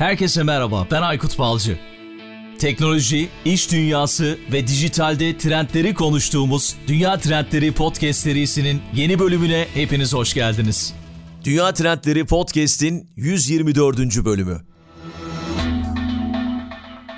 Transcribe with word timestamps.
Herkese 0.00 0.42
merhaba, 0.42 0.86
ben 0.90 1.02
Aykut 1.02 1.38
Balcı. 1.38 1.78
Teknoloji, 2.58 3.28
iş 3.44 3.72
dünyası 3.72 4.38
ve 4.52 4.66
dijitalde 4.66 5.38
trendleri 5.38 5.94
konuştuğumuz 5.94 6.76
Dünya 6.86 7.18
Trendleri 7.18 7.72
Podcast 7.72 8.20
serisinin 8.20 8.82
yeni 8.94 9.18
bölümüne 9.18 9.66
hepiniz 9.74 10.14
hoş 10.14 10.34
geldiniz. 10.34 10.94
Dünya 11.44 11.74
Trendleri 11.74 12.26
Podcast'in 12.26 13.08
124. 13.16 14.24
bölümü. 14.24 14.60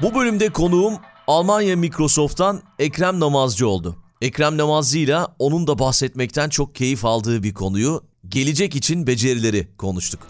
Bu 0.02 0.14
bölümde 0.14 0.48
konuğum 0.48 0.98
Almanya 1.26 1.76
Microsoft'tan 1.76 2.62
Ekrem 2.78 3.20
Namazcı 3.20 3.68
oldu. 3.68 3.96
Ekrem 4.20 4.58
Namazcı 4.58 4.98
ile 4.98 5.18
onun 5.38 5.66
da 5.66 5.78
bahsetmekten 5.78 6.48
çok 6.48 6.74
keyif 6.74 7.04
aldığı 7.04 7.42
bir 7.42 7.54
konuyu, 7.54 8.02
gelecek 8.28 8.76
için 8.76 9.06
becerileri 9.06 9.68
konuştuk. 9.78 10.20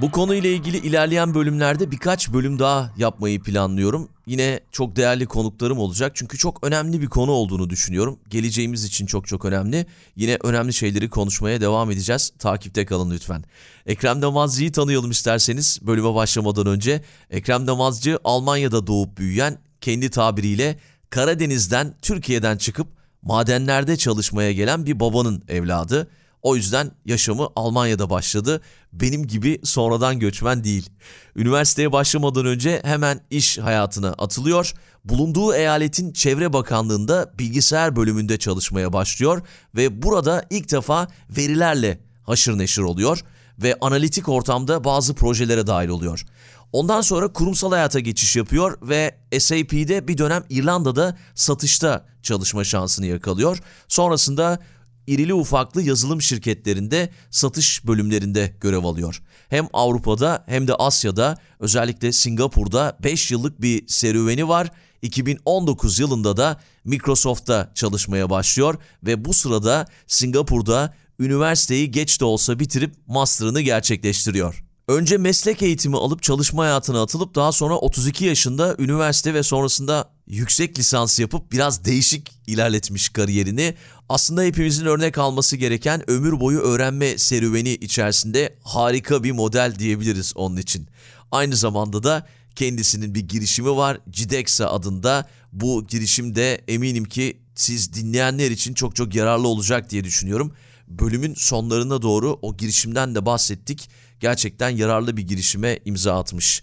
Bu 0.00 0.10
konuyla 0.10 0.50
ilgili 0.50 0.76
ilerleyen 0.76 1.34
bölümlerde 1.34 1.90
birkaç 1.90 2.32
bölüm 2.32 2.58
daha 2.58 2.90
yapmayı 2.96 3.42
planlıyorum. 3.42 4.08
Yine 4.26 4.60
çok 4.72 4.96
değerli 4.96 5.26
konuklarım 5.26 5.78
olacak 5.78 6.12
çünkü 6.14 6.38
çok 6.38 6.66
önemli 6.66 7.00
bir 7.00 7.06
konu 7.06 7.30
olduğunu 7.30 7.70
düşünüyorum. 7.70 8.18
Geleceğimiz 8.30 8.84
için 8.84 9.06
çok 9.06 9.26
çok 9.26 9.44
önemli. 9.44 9.86
Yine 10.16 10.38
önemli 10.42 10.72
şeyleri 10.72 11.10
konuşmaya 11.10 11.60
devam 11.60 11.90
edeceğiz. 11.90 12.32
Takipte 12.38 12.86
kalın 12.86 13.10
lütfen. 13.10 13.44
Ekrem 13.86 14.22
Damazcı'yı 14.22 14.72
tanıyalım 14.72 15.10
isterseniz 15.10 15.78
bölüme 15.82 16.14
başlamadan 16.14 16.66
önce. 16.66 17.02
Ekrem 17.30 17.66
Damazcı 17.66 18.18
Almanya'da 18.24 18.86
doğup 18.86 19.18
büyüyen 19.18 19.58
kendi 19.80 20.10
tabiriyle 20.10 20.78
Karadeniz'den 21.10 21.94
Türkiye'den 22.02 22.56
çıkıp 22.56 22.86
madenlerde 23.22 23.96
çalışmaya 23.96 24.52
gelen 24.52 24.86
bir 24.86 25.00
babanın 25.00 25.42
evladı. 25.48 26.08
O 26.42 26.56
yüzden 26.56 26.90
yaşamı 27.04 27.48
Almanya'da 27.56 28.10
başladı. 28.10 28.60
Benim 28.92 29.26
gibi 29.26 29.60
sonradan 29.64 30.18
göçmen 30.18 30.64
değil. 30.64 30.90
Üniversiteye 31.36 31.92
başlamadan 31.92 32.46
önce 32.46 32.80
hemen 32.84 33.20
iş 33.30 33.58
hayatına 33.58 34.08
atılıyor. 34.08 34.72
Bulunduğu 35.04 35.54
eyaletin 35.54 36.12
Çevre 36.12 36.52
Bakanlığı'nda 36.52 37.32
bilgisayar 37.38 37.96
bölümünde 37.96 38.38
çalışmaya 38.38 38.92
başlıyor 38.92 39.42
ve 39.76 40.02
burada 40.02 40.44
ilk 40.50 40.72
defa 40.72 41.08
verilerle 41.30 42.00
haşır 42.22 42.58
neşir 42.58 42.82
oluyor 42.82 43.20
ve 43.58 43.76
analitik 43.80 44.28
ortamda 44.28 44.84
bazı 44.84 45.14
projelere 45.14 45.66
dahil 45.66 45.88
oluyor. 45.88 46.24
Ondan 46.72 47.00
sonra 47.00 47.32
kurumsal 47.32 47.72
hayata 47.72 48.00
geçiş 48.00 48.36
yapıyor 48.36 48.78
ve 48.82 49.18
SAP'de 49.38 50.08
bir 50.08 50.18
dönem 50.18 50.44
İrlanda'da 50.48 51.18
satışta 51.34 52.06
çalışma 52.22 52.64
şansını 52.64 53.06
yakalıyor. 53.06 53.58
Sonrasında 53.88 54.58
irili 55.06 55.34
ufaklı 55.34 55.82
yazılım 55.82 56.22
şirketlerinde 56.22 57.10
satış 57.30 57.86
bölümlerinde 57.86 58.56
görev 58.60 58.84
alıyor. 58.84 59.22
Hem 59.48 59.68
Avrupa'da 59.72 60.44
hem 60.46 60.68
de 60.68 60.74
Asya'da 60.74 61.38
özellikle 61.60 62.12
Singapur'da 62.12 62.98
5 63.02 63.30
yıllık 63.30 63.60
bir 63.60 63.88
serüveni 63.88 64.48
var. 64.48 64.70
2019 65.02 65.98
yılında 65.98 66.36
da 66.36 66.60
Microsoft'ta 66.84 67.72
çalışmaya 67.74 68.30
başlıyor 68.30 68.74
ve 69.02 69.24
bu 69.24 69.34
sırada 69.34 69.86
Singapur'da 70.06 70.94
üniversiteyi 71.18 71.90
geç 71.90 72.20
de 72.20 72.24
olsa 72.24 72.58
bitirip 72.58 72.94
master'ını 73.06 73.60
gerçekleştiriyor. 73.60 74.64
Önce 74.92 75.18
meslek 75.18 75.62
eğitimi 75.62 75.96
alıp 75.96 76.22
çalışma 76.22 76.62
hayatına 76.62 77.02
atılıp 77.02 77.34
daha 77.34 77.52
sonra 77.52 77.74
32 77.74 78.24
yaşında 78.24 78.76
üniversite 78.78 79.34
ve 79.34 79.42
sonrasında 79.42 80.10
yüksek 80.26 80.78
lisans 80.78 81.18
yapıp 81.18 81.52
biraz 81.52 81.84
değişik 81.84 82.30
ilerletmiş 82.46 83.08
kariyerini. 83.08 83.74
Aslında 84.08 84.42
hepimizin 84.42 84.86
örnek 84.86 85.18
alması 85.18 85.56
gereken 85.56 86.10
ömür 86.10 86.40
boyu 86.40 86.58
öğrenme 86.58 87.18
serüveni 87.18 87.70
içerisinde 87.70 88.58
harika 88.62 89.24
bir 89.24 89.32
model 89.32 89.74
diyebiliriz 89.78 90.32
onun 90.36 90.56
için. 90.56 90.88
Aynı 91.30 91.56
zamanda 91.56 92.02
da 92.02 92.26
kendisinin 92.56 93.14
bir 93.14 93.28
girişimi 93.28 93.76
var 93.76 93.98
Cidexa 94.10 94.66
adında. 94.66 95.28
Bu 95.52 95.86
girişim 95.86 96.34
de 96.34 96.64
eminim 96.68 97.04
ki 97.04 97.42
siz 97.54 97.92
dinleyenler 97.92 98.50
için 98.50 98.74
çok 98.74 98.96
çok 98.96 99.14
yararlı 99.14 99.48
olacak 99.48 99.90
diye 99.90 100.04
düşünüyorum. 100.04 100.52
Bölümün 100.88 101.34
sonlarına 101.36 102.02
doğru 102.02 102.38
o 102.42 102.56
girişimden 102.56 103.14
de 103.14 103.26
bahsettik. 103.26 103.88
Gerçekten 104.22 104.70
yararlı 104.70 105.16
bir 105.16 105.22
girişime 105.22 105.78
imza 105.84 106.18
atmış. 106.18 106.62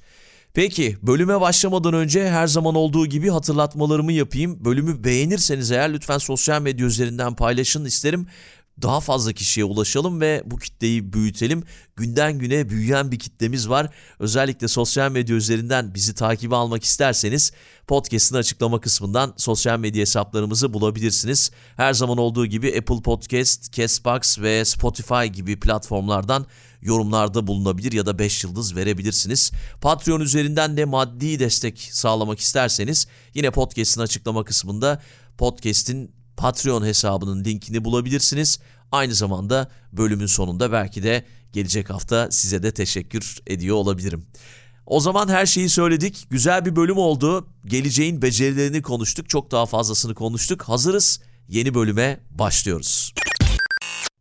Peki 0.53 0.97
bölüme 1.01 1.41
başlamadan 1.41 1.93
önce 1.93 2.29
her 2.29 2.47
zaman 2.47 2.75
olduğu 2.75 3.05
gibi 3.05 3.29
hatırlatmalarımı 3.29 4.13
yapayım. 4.13 4.65
Bölümü 4.65 5.03
beğenirseniz 5.03 5.71
eğer 5.71 5.93
lütfen 5.93 6.17
sosyal 6.17 6.61
medya 6.61 6.85
üzerinden 6.87 7.35
paylaşın 7.35 7.85
isterim. 7.85 8.27
Daha 8.81 8.99
fazla 8.99 9.33
kişiye 9.33 9.63
ulaşalım 9.63 10.21
ve 10.21 10.43
bu 10.45 10.57
kitleyi 10.57 11.13
büyütelim. 11.13 11.63
Günden 11.95 12.39
güne 12.39 12.69
büyüyen 12.69 13.11
bir 13.11 13.19
kitlemiz 13.19 13.69
var. 13.69 13.89
Özellikle 14.19 14.67
sosyal 14.67 15.11
medya 15.11 15.35
üzerinden 15.35 15.93
bizi 15.93 16.15
takibe 16.15 16.55
almak 16.55 16.83
isterseniz 16.83 17.51
podcast'ın 17.87 18.35
açıklama 18.35 18.81
kısmından 18.81 19.33
sosyal 19.37 19.79
medya 19.79 20.01
hesaplarımızı 20.01 20.73
bulabilirsiniz. 20.73 21.51
Her 21.75 21.93
zaman 21.93 22.17
olduğu 22.17 22.45
gibi 22.45 22.67
Apple 22.77 23.01
Podcast, 23.01 23.73
Castbox 23.73 24.39
ve 24.39 24.65
Spotify 24.65 25.25
gibi 25.25 25.59
platformlardan 25.59 26.45
yorumlarda 26.81 27.47
bulunabilir 27.47 27.91
ya 27.91 28.05
da 28.05 28.19
5 28.19 28.43
yıldız 28.43 28.75
verebilirsiniz. 28.75 29.51
Patreon 29.81 30.19
üzerinden 30.19 30.77
de 30.77 30.85
maddi 30.85 31.39
destek 31.39 31.89
sağlamak 31.91 32.39
isterseniz 32.39 33.07
yine 33.33 33.51
podcast'in 33.51 34.01
açıklama 34.01 34.43
kısmında 34.43 35.01
podcast'in 35.37 36.11
Patreon 36.37 36.85
hesabının 36.85 37.45
linkini 37.45 37.83
bulabilirsiniz. 37.85 38.59
Aynı 38.91 39.15
zamanda 39.15 39.71
bölümün 39.93 40.25
sonunda 40.25 40.71
belki 40.71 41.03
de 41.03 41.25
gelecek 41.53 41.89
hafta 41.89 42.31
size 42.31 42.63
de 42.63 42.71
teşekkür 42.71 43.39
ediyor 43.47 43.75
olabilirim. 43.75 44.25
O 44.85 44.99
zaman 44.99 45.27
her 45.27 45.45
şeyi 45.45 45.69
söyledik. 45.69 46.27
Güzel 46.29 46.65
bir 46.65 46.75
bölüm 46.75 46.97
oldu. 46.97 47.47
Geleceğin 47.65 48.21
becerilerini 48.21 48.81
konuştuk. 48.81 49.29
Çok 49.29 49.51
daha 49.51 49.65
fazlasını 49.65 50.15
konuştuk. 50.15 50.61
Hazırız. 50.61 51.19
Yeni 51.47 51.73
bölüme 51.73 52.19
başlıyoruz. 52.31 53.13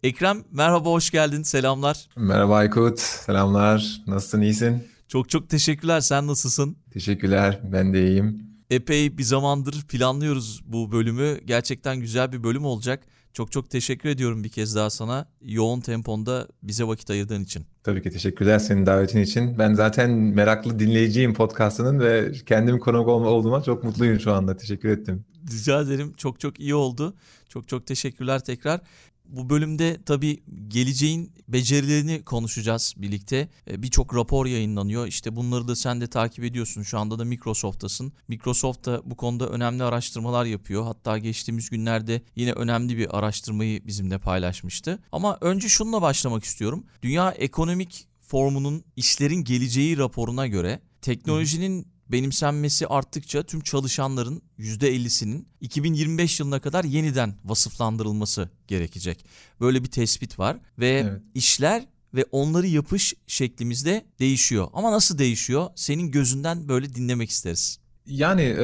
Ekrem 0.03 0.45
merhaba 0.51 0.91
hoş 0.91 1.11
geldin. 1.11 1.43
Selamlar. 1.43 2.09
Merhaba 2.17 2.57
Aykut. 2.57 3.01
Selamlar. 3.01 4.03
Nasılsın? 4.07 4.41
iyisin? 4.41 4.89
Çok 5.09 5.29
çok 5.29 5.49
teşekkürler. 5.49 6.01
Sen 6.01 6.27
nasılsın? 6.27 6.77
Teşekkürler. 6.93 7.61
Ben 7.73 7.93
de 7.93 8.07
iyiyim. 8.09 8.43
Epey 8.71 9.19
bir 9.19 9.23
zamandır 9.23 9.83
planlıyoruz 9.89 10.61
bu 10.67 10.93
bölümü. 10.93 11.41
Gerçekten 11.45 12.01
güzel 12.01 12.33
bir 12.33 12.45
bölüm 12.45 12.65
olacak. 12.65 13.05
Çok 13.33 13.53
çok 13.53 13.71
teşekkür 13.71 14.09
ediyorum 14.09 14.45
bir 14.45 14.49
kez 14.49 14.77
daha 14.77 14.91
sana. 14.91 15.29
Yoğun 15.43 15.81
temponda 15.81 16.49
bize 16.63 16.85
vakit 16.85 17.11
ayırdığın 17.11 17.43
için. 17.45 17.67
Tabii 17.83 18.03
ki 18.03 18.11
teşekkürler 18.11 18.59
senin 18.59 18.87
davetin 18.87 19.23
için. 19.23 19.59
Ben 19.59 19.75
zaten 19.75 20.11
meraklı 20.11 20.79
dinleyiciyim 20.79 21.35
podcastının 21.35 22.01
ve 22.01 22.33
kendim 22.47 22.79
konuk 22.79 23.09
olduğuma 23.09 23.63
çok 23.63 23.85
mutluyum 23.85 24.21
şu 24.21 24.33
anda. 24.33 24.57
Teşekkür 24.57 24.89
ettim. 24.89 25.25
Rica 25.51 25.81
ederim. 25.81 26.13
Çok 26.17 26.41
çok 26.41 26.61
iyi 26.61 26.75
oldu. 26.75 27.17
Çok 27.49 27.69
çok 27.69 27.87
teşekkürler 27.87 28.45
tekrar. 28.45 28.81
Bu 29.29 29.51
bölümde 29.51 29.99
tabii 30.07 30.43
geleceğin 30.69 31.33
becerilerini 31.49 32.23
konuşacağız 32.25 32.95
birlikte. 32.97 33.49
E, 33.71 33.83
birçok 33.83 34.15
rapor 34.15 34.47
yayınlanıyor. 34.47 35.07
İşte 35.07 35.37
bunları 35.37 35.69
da 35.69 35.77
sen 35.77 36.01
de 36.01 36.07
takip 36.07 36.45
ediyorsun. 36.45 36.83
Şu 36.83 36.99
anda 36.99 37.19
da 37.19 37.25
Microsoft'tasın. 37.25 38.13
Microsoft 38.29 38.87
da 38.87 39.03
bu 39.05 39.17
konuda 39.17 39.49
önemli 39.49 39.83
araştırmalar 39.83 40.45
yapıyor. 40.45 40.85
Hatta 40.85 41.19
geçtiğimiz 41.19 41.71
günlerde 41.71 42.23
yine 42.37 42.53
önemli 42.53 42.99
bir 42.99 43.19
araştırmayı 43.19 43.87
bizimle 43.87 44.19
paylaşmıştı. 44.19 44.99
Ama 45.13 45.39
önce 45.41 45.69
şununla 45.69 46.03
başlamak 46.03 46.45
istiyorum. 46.45 46.85
Dünya 47.03 47.31
Ekonomik 47.31 48.09
Formunun 48.19 48.85
işlerin 48.97 49.45
geleceği 49.45 49.99
raporuna 49.99 50.47
göre 50.47 50.81
teknolojinin 51.03 51.87
benimsenmesi 52.11 52.87
arttıkça 52.87 53.43
tüm 53.43 53.61
çalışanların 53.61 54.43
%50'sinin 54.59 55.49
2025 55.61 56.41
yılına 56.41 56.61
kadar 56.61 56.85
yeniden 56.85 57.35
vasıflandırılması 57.45 58.49
gerekecek. 58.67 59.25
Böyle 59.61 59.83
bir 59.83 59.91
tespit 59.91 60.39
var 60.39 60.57
ve 60.79 60.89
evet. 60.89 61.23
işler 61.35 61.87
ve 62.15 62.25
onları 62.33 62.67
yapış 62.67 63.15
şeklimizde 63.27 64.05
değişiyor. 64.19 64.69
Ama 64.73 64.93
nasıl 64.93 65.19
değişiyor? 65.19 65.67
Senin 65.75 66.11
gözünden 66.11 66.69
böyle 66.69 66.95
dinlemek 66.95 67.31
isteriz. 67.31 67.79
Yani 68.07 68.57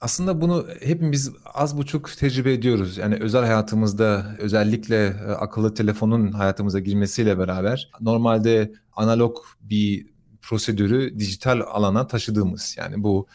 aslında 0.00 0.40
bunu 0.40 0.66
hepimiz 0.82 1.30
az 1.54 1.76
buçuk 1.76 2.10
tecrübe 2.18 2.52
ediyoruz. 2.52 2.96
Yani 2.96 3.16
özel 3.20 3.42
hayatımızda 3.42 4.36
özellikle 4.38 5.10
akıllı 5.38 5.74
telefonun 5.74 6.32
hayatımıza 6.32 6.80
girmesiyle 6.80 7.38
beraber 7.38 7.90
normalde 8.00 8.72
analog 8.96 9.36
bir 9.60 10.13
prosedürü 10.48 11.18
dijital 11.18 11.60
alana 11.60 12.06
taşıdığımız. 12.06 12.76
Yani 12.78 13.02
bu 13.02 13.26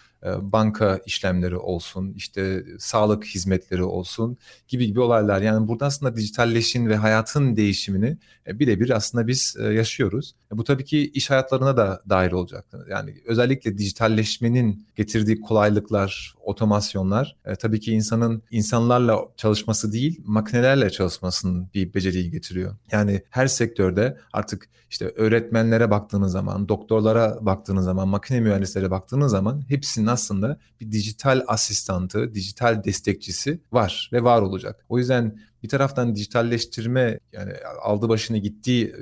banka 0.42 1.00
işlemleri 1.06 1.58
olsun, 1.58 2.14
işte 2.16 2.66
sağlık 2.80 3.26
hizmetleri 3.26 3.84
olsun 3.84 4.38
gibi 4.68 4.88
gibi 4.88 5.00
olaylar. 5.00 5.42
Yani 5.42 5.68
burada 5.68 5.86
aslında 5.86 6.16
dijitalleşin 6.16 6.90
ve 6.90 6.96
hayatın 6.96 7.56
değişimini 7.56 8.18
e, 8.48 8.60
birebir 8.60 8.90
aslında 8.90 9.28
biz 9.28 9.56
e, 9.60 9.64
yaşıyoruz. 9.64 10.36
Bu 10.52 10.64
tabii 10.64 10.86
ki 10.86 11.12
iş 11.14 11.30
hayatlarına 11.30 11.78
da 11.78 12.02
dair 12.10 12.32
olacak. 12.32 12.66
Yani 12.90 13.16
özellikle 13.26 13.78
dijitalleşmenin 13.78 14.88
getirdiği 14.96 15.42
kolaylıklar, 15.42 16.34
otomasyonlar 16.44 17.36
tabii 17.60 17.80
ki 17.80 17.92
insanın 17.92 18.44
insanlarla 18.52 19.20
çalışması 19.38 19.94
değil, 19.94 20.22
makinelerle 20.26 20.90
çalışmasının 20.90 21.70
bir 21.74 21.94
beceriyi 21.94 22.32
getiriyor. 22.32 22.76
Yani 22.92 23.22
her 23.30 23.48
sektörde 23.48 24.18
artık 24.34 24.70
işte 24.90 25.14
öğretmenlere 25.16 25.92
baktığınız 25.92 26.32
zaman, 26.32 26.70
doktorlara 26.70 27.38
baktığınız 27.42 27.86
zaman, 27.86 28.08
makine 28.08 28.40
mühendislere 28.40 28.92
baktığınız 28.92 29.32
zaman 29.32 29.64
hepsinin 29.68 30.08
aslında 30.10 30.60
bir 30.82 30.92
dijital 30.92 31.44
asistantı, 31.48 32.34
dijital 32.34 32.84
destekçisi 32.84 33.60
var 33.72 34.10
ve 34.14 34.24
var 34.24 34.42
olacak. 34.42 34.86
O 34.90 34.98
yüzden 34.98 35.40
bir 35.64 35.70
taraftan 35.70 36.16
dijitalleştirme 36.16 37.20
yani 37.34 37.54
aldı 37.82 38.10
başını 38.10 38.38
gittiği 38.38 38.94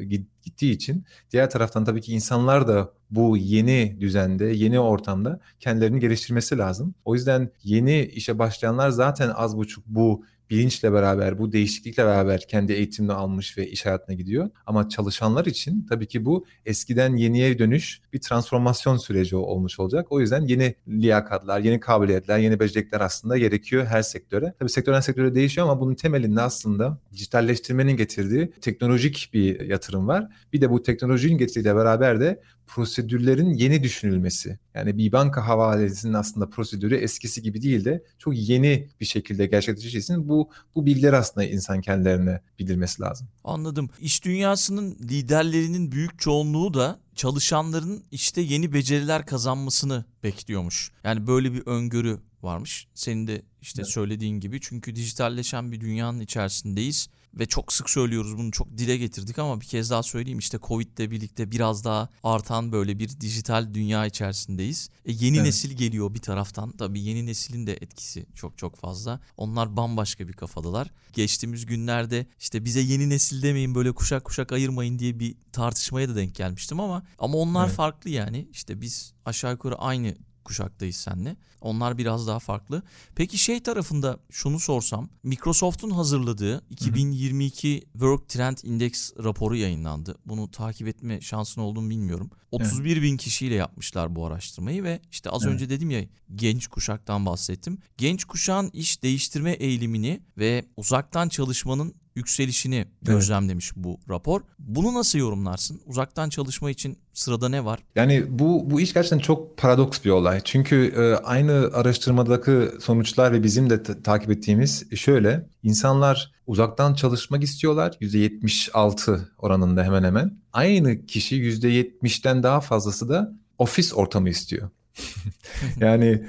gittiği 0.43 0.71
için 0.71 1.05
diğer 1.31 1.49
taraftan 1.49 1.85
tabii 1.85 2.01
ki 2.01 2.13
insanlar 2.13 2.67
da 2.67 2.93
bu 3.11 3.37
yeni 3.37 3.97
düzende, 3.99 4.45
yeni 4.45 4.79
ortamda 4.79 5.39
kendilerini 5.59 5.99
geliştirmesi 5.99 6.57
lazım. 6.57 6.95
O 7.05 7.15
yüzden 7.15 7.51
yeni 7.63 8.05
işe 8.05 8.39
başlayanlar 8.39 8.89
zaten 8.89 9.29
az 9.29 9.57
buçuk 9.57 9.83
bu 9.87 10.23
bilinçle 10.49 10.93
beraber, 10.93 11.39
bu 11.39 11.51
değişiklikle 11.51 12.05
beraber 12.05 12.47
kendi 12.47 12.73
eğitimini 12.73 13.13
almış 13.13 13.57
ve 13.57 13.69
iş 13.69 13.85
hayatına 13.85 14.15
gidiyor. 14.15 14.49
Ama 14.65 14.89
çalışanlar 14.89 15.45
için 15.45 15.85
tabii 15.89 16.07
ki 16.07 16.25
bu 16.25 16.45
eskiden 16.65 17.15
yeniye 17.15 17.59
dönüş 17.59 18.01
bir 18.13 18.19
transformasyon 18.19 18.97
süreci 18.97 19.35
olmuş 19.35 19.79
olacak. 19.79 20.07
O 20.09 20.19
yüzden 20.19 20.41
yeni 20.41 20.75
liyakatlar, 20.87 21.59
yeni 21.59 21.79
kabiliyetler, 21.79 22.39
yeni 22.39 22.59
becerikler 22.59 23.01
aslında 23.01 23.37
gerekiyor 23.37 23.85
her 23.85 24.01
sektöre. 24.01 24.53
Tabii 24.59 24.69
sektörden 24.69 25.01
sektöre 25.01 25.35
değişiyor 25.35 25.67
ama 25.67 25.79
bunun 25.79 25.95
temelinde 25.95 26.41
aslında 26.41 26.99
dijitalleştirmenin 27.13 27.97
getirdiği 27.97 28.51
teknolojik 28.61 29.29
bir 29.33 29.59
yatırım 29.59 30.07
var. 30.07 30.27
Bir 30.53 30.61
de 30.61 30.69
bu 30.69 30.83
teknolojinin 30.83 31.37
getirdiğiyle 31.37 31.75
beraber 31.75 32.19
de 32.19 32.41
prosedürlerin 32.67 33.49
yeni 33.49 33.83
düşünülmesi. 33.83 34.59
Yani 34.73 34.97
bir 34.97 35.11
banka 35.11 35.47
havalesinin 35.47 36.13
aslında 36.13 36.49
prosedürü 36.49 36.95
eskisi 36.95 37.41
gibi 37.41 37.61
değil 37.61 37.85
de 37.85 38.03
çok 38.19 38.33
yeni 38.37 38.87
bir 39.01 39.05
şekilde 39.05 39.45
gerçekleşeceği 39.45 40.27
bu 40.27 40.49
bu 40.75 40.85
bilgiler 40.85 41.13
aslında 41.13 41.45
insan 41.45 41.81
kendilerine 41.81 42.41
bildirmesi 42.59 43.01
lazım. 43.01 43.27
Anladım. 43.43 43.89
İş 44.01 44.25
dünyasının 44.25 44.97
liderlerinin 45.09 45.91
büyük 45.91 46.19
çoğunluğu 46.19 46.73
da 46.73 46.99
çalışanların 47.15 48.03
işte 48.11 48.41
yeni 48.41 48.73
beceriler 48.73 49.25
kazanmasını 49.25 50.05
bekliyormuş. 50.23 50.91
Yani 51.03 51.27
böyle 51.27 51.53
bir 51.53 51.67
öngörü 51.67 52.19
varmış. 52.41 52.87
Senin 52.93 53.27
de 53.27 53.41
işte 53.61 53.81
evet. 53.81 53.91
söylediğin 53.91 54.39
gibi 54.39 54.59
çünkü 54.61 54.95
dijitalleşen 54.95 55.71
bir 55.71 55.81
dünyanın 55.81 56.19
içerisindeyiz 56.19 57.09
ve 57.39 57.45
çok 57.45 57.73
sık 57.73 57.89
söylüyoruz 57.89 58.37
bunu 58.37 58.51
çok 58.51 58.77
dile 58.77 58.97
getirdik 58.97 59.39
ama 59.39 59.61
bir 59.61 59.65
kez 59.65 59.89
daha 59.89 60.03
söyleyeyim 60.03 60.39
işte 60.39 60.59
Covid 60.63 60.97
ile 60.97 61.11
birlikte 61.11 61.51
biraz 61.51 61.85
daha 61.85 62.09
artan 62.23 62.71
böyle 62.71 62.99
bir 62.99 63.19
dijital 63.21 63.73
dünya 63.73 64.05
içerisindeyiz. 64.05 64.89
E 65.05 65.11
yeni 65.11 65.37
evet. 65.37 65.45
nesil 65.45 65.71
geliyor 65.71 66.13
bir 66.13 66.19
taraftan 66.19 66.71
tabii 66.71 67.01
yeni 67.01 67.25
neslin 67.25 67.67
de 67.67 67.73
etkisi 67.73 68.25
çok 68.35 68.57
çok 68.57 68.75
fazla. 68.75 69.19
Onlar 69.37 69.77
bambaşka 69.77 70.27
bir 70.27 70.33
kafadalar. 70.33 70.91
Geçtiğimiz 71.13 71.65
günlerde 71.65 72.25
işte 72.39 72.65
bize 72.65 72.79
yeni 72.79 73.09
nesil 73.09 73.43
demeyin 73.43 73.75
böyle 73.75 73.91
kuşak 73.91 74.23
kuşak 74.25 74.51
ayırmayın 74.51 74.99
diye 74.99 75.19
bir 75.19 75.35
tartışmaya 75.51 76.09
da 76.09 76.15
denk 76.15 76.35
gelmiştim 76.35 76.79
ama 76.79 77.03
ama 77.19 77.37
onlar 77.37 77.65
evet. 77.67 77.75
farklı 77.75 78.09
yani 78.09 78.47
işte 78.51 78.81
biz 78.81 79.13
aşağı 79.25 79.51
yukarı 79.51 79.75
aynı 79.75 80.15
kuşaktayız 80.47 80.95
senle. 80.95 81.35
Onlar 81.61 81.97
biraz 81.97 82.27
daha 82.27 82.39
farklı. 82.39 82.83
Peki 83.15 83.37
şey 83.37 83.63
tarafında 83.63 84.19
şunu 84.31 84.59
sorsam. 84.59 85.09
Microsoft'un 85.23 85.89
hazırladığı 85.89 86.61
2022 86.69 87.83
Work 87.91 88.29
Trend 88.29 88.57
Index 88.63 89.13
raporu 89.23 89.55
yayınlandı. 89.55 90.17
Bunu 90.25 90.51
takip 90.51 90.87
etme 90.87 91.21
şansın 91.21 91.61
olduğunu 91.61 91.89
bilmiyorum. 91.89 92.29
31 92.51 92.93
evet. 92.93 93.03
bin 93.03 93.17
kişiyle 93.17 93.55
yapmışlar 93.55 94.15
bu 94.15 94.25
araştırmayı 94.25 94.83
ve 94.83 95.01
işte 95.11 95.29
az 95.29 95.43
evet. 95.43 95.53
önce 95.53 95.69
dedim 95.69 95.91
ya 95.91 96.05
genç 96.35 96.67
kuşaktan 96.67 97.25
bahsettim. 97.25 97.77
Genç 97.97 98.25
kuşağın 98.25 98.69
iş 98.73 99.03
değiştirme 99.03 99.51
eğilimini 99.51 100.21
ve 100.37 100.65
uzaktan 100.77 101.29
çalışmanın 101.29 101.95
yükselişini 102.17 102.85
gözlemlemiş 103.01 103.71
evet. 103.75 103.85
bu 103.85 103.99
rapor. 104.09 104.41
Bunu 104.59 104.93
nasıl 104.93 105.19
yorumlarsın? 105.19 105.81
Uzaktan 105.85 106.29
çalışma 106.29 106.71
için 106.71 106.97
sırada 107.13 107.49
ne 107.49 107.65
var? 107.65 107.79
Yani 107.95 108.25
bu 108.29 108.71
bu 108.71 108.81
iş 108.81 108.93
gerçekten 108.93 109.19
çok 109.19 109.57
paradoks 109.57 110.03
bir 110.05 110.09
olay. 110.09 110.41
Çünkü 110.43 110.93
e, 110.97 111.25
aynı 111.25 111.69
araştırmadaki 111.73 112.81
sonuçlar 112.81 113.33
ve 113.33 113.43
bizim 113.43 113.69
de 113.69 113.83
takip 113.83 114.31
ettiğimiz 114.31 114.95
şöyle. 114.95 115.49
İnsanlar 115.63 116.31
uzaktan 116.47 116.93
çalışmak 116.93 117.43
istiyorlar. 117.43 117.97
%76 118.01 119.19
oranında 119.37 119.83
hemen 119.83 120.03
hemen. 120.03 120.37
Aynı 120.53 121.05
kişi 121.05 121.35
%70'ten 121.35 122.43
daha 122.43 122.61
fazlası 122.61 123.09
da 123.09 123.33
ofis 123.57 123.93
ortamı 123.93 124.29
istiyor. 124.29 124.69
yani 125.79 126.23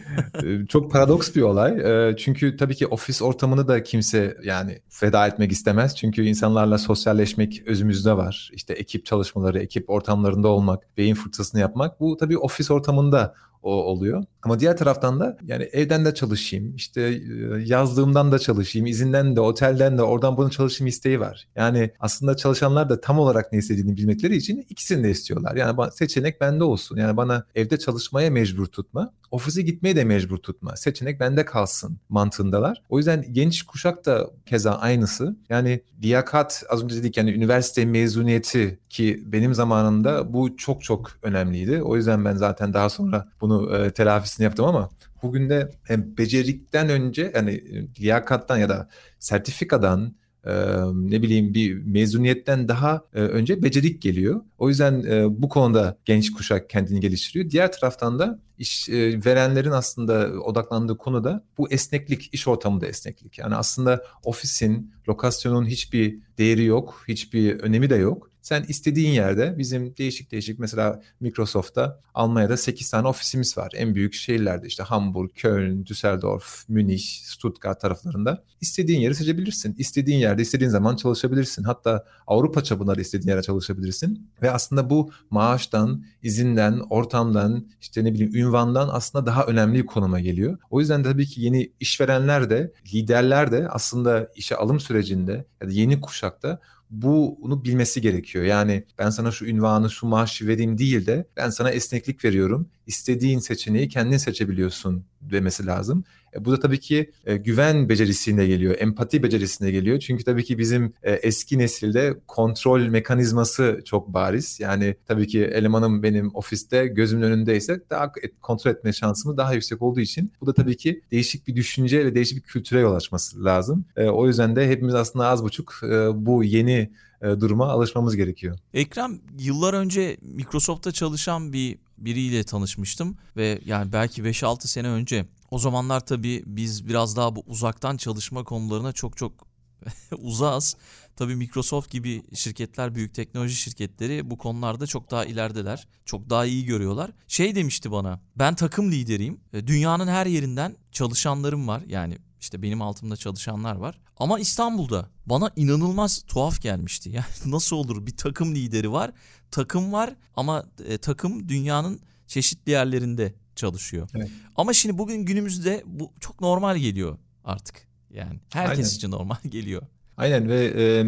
e, 0.45 0.67
çok 0.67 0.93
paradoks 0.93 1.35
bir 1.35 1.43
olay. 1.43 1.73
E, 2.11 2.17
çünkü 2.17 2.57
tabii 2.57 2.75
ki 2.75 2.87
ofis 2.87 3.23
ortamını 3.23 3.69
da 3.69 3.83
kimse 3.83 4.37
yani 4.45 4.79
feda 4.89 5.27
etmek 5.27 5.53
istemez. 5.53 5.97
Çünkü 5.97 6.23
insanlarla 6.25 6.79
sosyalleşmek 6.79 7.63
özümüzde 7.67 8.17
var. 8.17 8.51
İşte 8.53 8.75
ekip 8.75 9.07
çalışmaları, 9.07 9.59
ekip 9.59 9.91
ortamlarında 9.91 10.49
olmak, 10.49 10.97
beyin 10.97 11.15
fırtınasını 11.15 11.61
yapmak. 11.61 12.01
Bu 12.01 12.17
tabii 12.17 12.39
ofis 12.39 12.71
ortamında 12.71 13.35
o 13.63 13.73
oluyor. 13.73 14.25
Ama 14.43 14.61
diğer 14.61 14.77
taraftan 14.77 15.21
da 15.21 15.39
yani 15.47 15.65
evden 15.65 16.05
de 16.05 16.15
çalışayım, 16.15 16.75
işte 16.77 17.03
e, 17.03 17.23
yazdığımdan 17.65 18.33
da 18.33 18.39
çalışayım, 18.39 18.87
izinden 18.87 19.37
de, 19.37 19.41
otelden 19.41 19.99
de, 19.99 20.03
oradan 20.03 20.37
bunu 20.37 20.51
çalışayım 20.51 20.89
isteği 20.89 21.21
var. 21.21 21.49
Yani 21.57 21.91
aslında 22.01 22.37
çalışanlar 22.37 22.89
da 22.89 23.01
tam 23.01 23.19
olarak 23.19 23.53
ne 23.53 23.59
istediğini 23.59 23.97
bilmekleri 23.97 24.37
için 24.37 24.67
ikisini 24.69 25.05
de 25.05 25.11
istiyorlar. 25.11 25.57
Yani 25.57 25.93
seçenek 25.93 26.41
bende 26.41 26.65
olsun. 26.65 26.97
Yani 26.97 27.17
bana 27.17 27.45
evde 27.55 27.79
çalışmaya 27.79 28.31
mecbur 28.31 28.67
tutma, 28.67 29.13
ofise 29.31 29.63
gitmeye 29.63 29.97
de 29.97 30.05
mecbur 30.05 30.37
tutma. 30.37 30.77
Seçenek 30.77 31.21
bende 31.21 31.45
kalsın 31.45 31.99
mantığındalar. 32.09 32.83
O 32.89 32.99
yüzden 32.99 33.25
genç 33.33 33.63
kuşak 33.63 34.07
da 34.07 34.31
keza 34.47 34.73
aynısı. 34.73 35.37
Yani 35.49 35.83
liyakat 36.03 36.65
az 36.71 36.85
önce 36.85 36.97
dedik 36.97 37.17
yani 37.17 37.33
üniversite 37.33 37.85
mezuniyeti 37.85 38.79
ki 38.89 39.23
benim 39.27 39.55
zamanımda 39.55 40.33
bu 40.33 40.57
çok 40.57 40.83
çok 40.83 41.11
önemliydi. 41.23 41.83
O 41.83 41.97
yüzden 41.97 42.25
ben 42.25 42.37
zaten 42.37 42.75
daha 42.75 42.91
sonra 42.91 43.29
bunu 43.41 43.77
e, 43.77 43.91
telafisini 44.29 44.45
yaptım 44.45 44.65
ama 44.65 44.91
bugün 45.23 45.51
de 45.51 45.71
hem 45.83 46.17
becerikten 46.19 46.89
önce 46.89 47.33
yani 47.35 47.51
e, 47.51 48.03
liyakattan 48.03 48.59
ya 48.59 48.69
da 48.69 48.89
sertifikadan 49.19 50.15
e, 50.45 50.53
ne 50.93 51.23
bileyim 51.23 51.55
bir 51.55 51.75
mezuniyetten 51.75 52.69
daha 52.69 53.03
e, 53.15 53.21
önce 53.21 53.63
becerik 53.63 54.03
geliyor. 54.03 54.41
O 54.59 54.69
yüzden 54.69 55.03
e, 55.03 55.43
bu 55.43 55.49
konuda 55.49 55.99
genç 56.05 56.33
kuşak 56.33 56.71
kendini 56.71 57.01
geliştiriyor. 57.01 57.51
Diğer 57.51 57.73
taraftan 57.73 58.19
da 58.19 58.39
iş 58.59 58.89
e, 58.89 59.25
verenlerin 59.25 59.71
aslında 59.71 60.41
odaklandığı 60.43 60.97
konu 60.97 61.25
da 61.25 61.45
bu 61.59 61.71
esneklik, 61.71 62.35
iş 62.35 62.49
ortamında 62.49 62.87
esneklik. 62.87 63.39
Yani 63.39 63.55
aslında 63.55 64.03
ofisin, 64.25 64.93
lokasyonun 65.09 65.67
hiçbir 65.67 66.19
değeri 66.39 66.65
yok, 66.65 67.05
hiçbir 67.09 67.61
önemi 67.61 67.91
de 67.91 67.97
yok. 67.97 68.31
Sen 68.49 68.65
istediğin 68.69 69.13
yerde 69.13 69.55
bizim 69.59 69.97
değişik 69.97 70.31
değişik 70.33 70.59
mesela 70.59 71.03
Microsoft'ta 71.21 72.01
Almanya'da 72.15 72.57
8 72.57 72.91
tane 72.91 73.09
ofisimiz 73.09 73.59
var. 73.59 73.73
En 73.75 73.95
büyük 73.95 74.15
şehirlerde 74.15 74.67
işte 74.67 74.83
Hamburg, 74.83 75.31
Köln, 75.35 75.87
Düsseldorf, 75.87 76.65
Münih, 76.69 77.03
Stuttgart 77.25 77.81
taraflarında. 77.81 78.45
İstediğin 78.61 79.01
yeri 79.01 79.15
seçebilirsin. 79.15 79.75
İstediğin 79.79 80.19
yerde 80.19 80.43
istediğin 80.43 80.71
zaman 80.71 80.97
çalışabilirsin. 80.97 81.63
Hatta 81.63 82.05
Avrupa 82.27 82.65
çapında 82.65 82.97
da 82.97 83.01
istediğin 83.01 83.29
yere 83.29 83.43
çalışabilirsin. 83.43 84.31
Ve 84.43 84.51
aslında 84.51 84.91
bu 84.91 85.11
maaştan, 85.31 86.05
izinden, 86.23 86.81
ortamdan, 86.91 87.67
işte 87.81 88.05
ne 88.05 88.15
bileyim 88.15 88.35
ünvandan 88.35 88.89
aslında 88.93 89.27
daha 89.27 89.45
önemli 89.45 89.79
bir 89.79 89.87
konuma 89.87 90.21
geliyor. 90.21 90.59
O 90.71 90.81
yüzden 90.81 91.05
de 91.05 91.09
tabii 91.13 91.27
ki 91.27 91.41
yeni 91.41 91.73
işverenler 91.81 92.51
de, 92.51 92.73
liderler 92.95 93.53
de 93.53 93.69
aslında 93.69 94.29
işe 94.37 94.57
alım 94.57 94.81
sürecinde 94.81 95.45
ya 95.61 95.69
da 95.69 95.73
yeni 95.73 96.01
kuşakta 96.01 96.61
bunu 96.91 97.65
bilmesi 97.65 98.01
gerekiyor. 98.01 98.45
Yani 98.45 98.85
ben 98.99 99.11
sana 99.11 99.31
şu 99.31 99.47
ünvanı, 99.47 99.91
şu 99.91 100.07
maaşı 100.07 100.47
vereyim 100.47 100.79
değil 100.79 101.07
de 101.07 101.27
ben 101.37 101.51
sana 101.51 101.71
esneklik 101.71 102.25
veriyorum. 102.25 102.69
İstediğin 102.87 103.39
seçeneği 103.39 103.89
kendin 103.89 104.17
seçebiliyorsun 104.17 105.05
demesi 105.31 105.67
lazım. 105.67 106.05
E, 106.35 106.45
bu 106.45 106.53
da 106.53 106.61
tabii 106.61 106.81
ki 106.81 107.11
e, 107.27 107.37
güven 107.37 107.89
becerisine 107.89 108.47
geliyor, 108.47 108.77
empati 108.79 109.23
becerisine 109.23 109.71
geliyor. 109.71 109.99
Çünkü 109.99 110.25
tabii 110.25 110.45
ki 110.45 110.59
bizim 110.59 110.93
e, 111.03 111.13
eski 111.13 111.59
nesilde 111.59 112.21
kontrol 112.27 112.81
mekanizması 112.81 113.81
çok 113.85 114.09
bariz. 114.09 114.61
Yani 114.61 114.97
tabii 115.07 115.27
ki 115.27 115.45
elemanım 115.45 116.03
benim 116.03 116.31
ofiste 116.35 116.87
gözümün 116.87 117.23
önündeyse 117.23 117.81
daha 117.91 118.13
kontrol 118.41 118.71
etme 118.71 118.93
şansımız 118.93 119.37
daha 119.37 119.55
yüksek 119.55 119.83
olduğu 119.83 120.01
için 120.01 120.33
bu 120.41 120.47
da 120.47 120.53
tabii 120.55 120.77
ki 120.77 121.03
değişik 121.11 121.47
bir 121.47 121.57
düşünce 121.57 122.05
ve 122.07 122.15
değişik 122.15 122.37
bir 122.37 122.43
kültüre 122.43 122.81
yol 122.81 122.95
açması 122.95 123.45
lazım. 123.45 123.85
E, 123.97 124.05
o 124.05 124.27
yüzden 124.27 124.57
de 124.57 124.69
hepimiz 124.69 124.95
aslında 124.95 125.27
az 125.27 125.45
buçuk 125.45 125.81
e, 125.85 126.27
bu 126.27 126.45
yeni 126.45 126.91
e, 127.23 127.27
duruma 127.27 127.67
alışmamız 127.67 128.17
gerekiyor. 128.17 128.59
Ekrem 128.75 129.21
yıllar 129.39 129.75
önce 129.75 130.17
Microsoft'ta 130.23 130.93
çalışan 130.93 131.53
bir 131.53 131.79
biriyle 131.99 132.45
tanışmıştım 132.45 133.17
ve 133.37 133.61
yani 133.65 133.93
belki 133.93 134.23
5-6 134.23 134.67
sene 134.67 134.89
önce 134.89 135.27
o 135.51 135.59
zamanlar 135.59 136.07
tabii 136.07 136.43
biz 136.47 136.89
biraz 136.89 137.17
daha 137.17 137.37
bu 137.37 137.43
uzaktan 137.47 137.97
çalışma 137.97 138.45
konularına 138.45 138.93
çok 138.93 139.17
çok 139.17 139.33
uzağız. 140.19 140.77
Tabii 141.17 141.37
Microsoft 141.37 141.91
gibi 141.91 142.23
şirketler, 142.35 142.95
büyük 142.95 143.15
teknoloji 143.15 143.55
şirketleri 143.55 144.31
bu 144.31 144.39
konularda 144.39 144.87
çok 144.87 145.11
daha 145.11 145.25
ilerideler. 145.25 145.89
Çok 146.05 146.31
daha 146.31 146.47
iyi 146.47 146.65
görüyorlar. 146.65 147.11
Şey 147.29 147.55
demişti 147.55 147.93
bana, 147.93 148.21
ben 148.37 148.55
takım 148.55 148.93
lideriyim. 148.93 149.41
Dünyanın 149.53 150.09
her 150.09 150.27
yerinden 150.27 150.77
çalışanlarım 150.93 151.69
var. 151.69 151.83
Yani 151.87 152.19
işte 152.41 152.63
benim 152.63 152.83
altımda 152.83 153.17
çalışanlar 153.17 153.77
var. 153.77 153.99
Ama 154.17 154.39
İstanbul'da 154.39 155.09
bana 155.27 155.51
inanılmaz 155.57 156.23
tuhaf 156.27 156.63
gelmişti. 156.63 157.11
Yani 157.15 157.25
nasıl 157.47 157.77
olur 157.77 158.07
bir 158.07 158.17
takım 158.17 158.55
lideri 158.55 158.93
var, 158.93 159.11
takım 159.51 159.93
var 159.93 160.15
ama 160.37 160.65
e, 160.89 160.99
takım 160.99 161.49
dünyanın 161.49 162.01
çeşitli 162.27 162.73
yerlerinde 162.73 163.35
çalışıyor. 163.57 164.09
Evet. 164.15 164.31
Ama 164.57 164.73
şimdi 164.73 164.99
bugün 164.99 165.25
günümüzde 165.25 165.83
bu 165.87 166.13
çok 166.21 166.41
normal 166.41 166.77
geliyor 166.77 167.19
artık. 167.45 167.89
Yani 168.11 168.41
herkes 168.53 168.79
Aynen. 168.79 168.97
için 168.97 169.11
normal 169.11 169.37
geliyor. 169.49 169.83
Aynen 170.17 170.49
ve 170.49 170.73
e, 170.77 171.07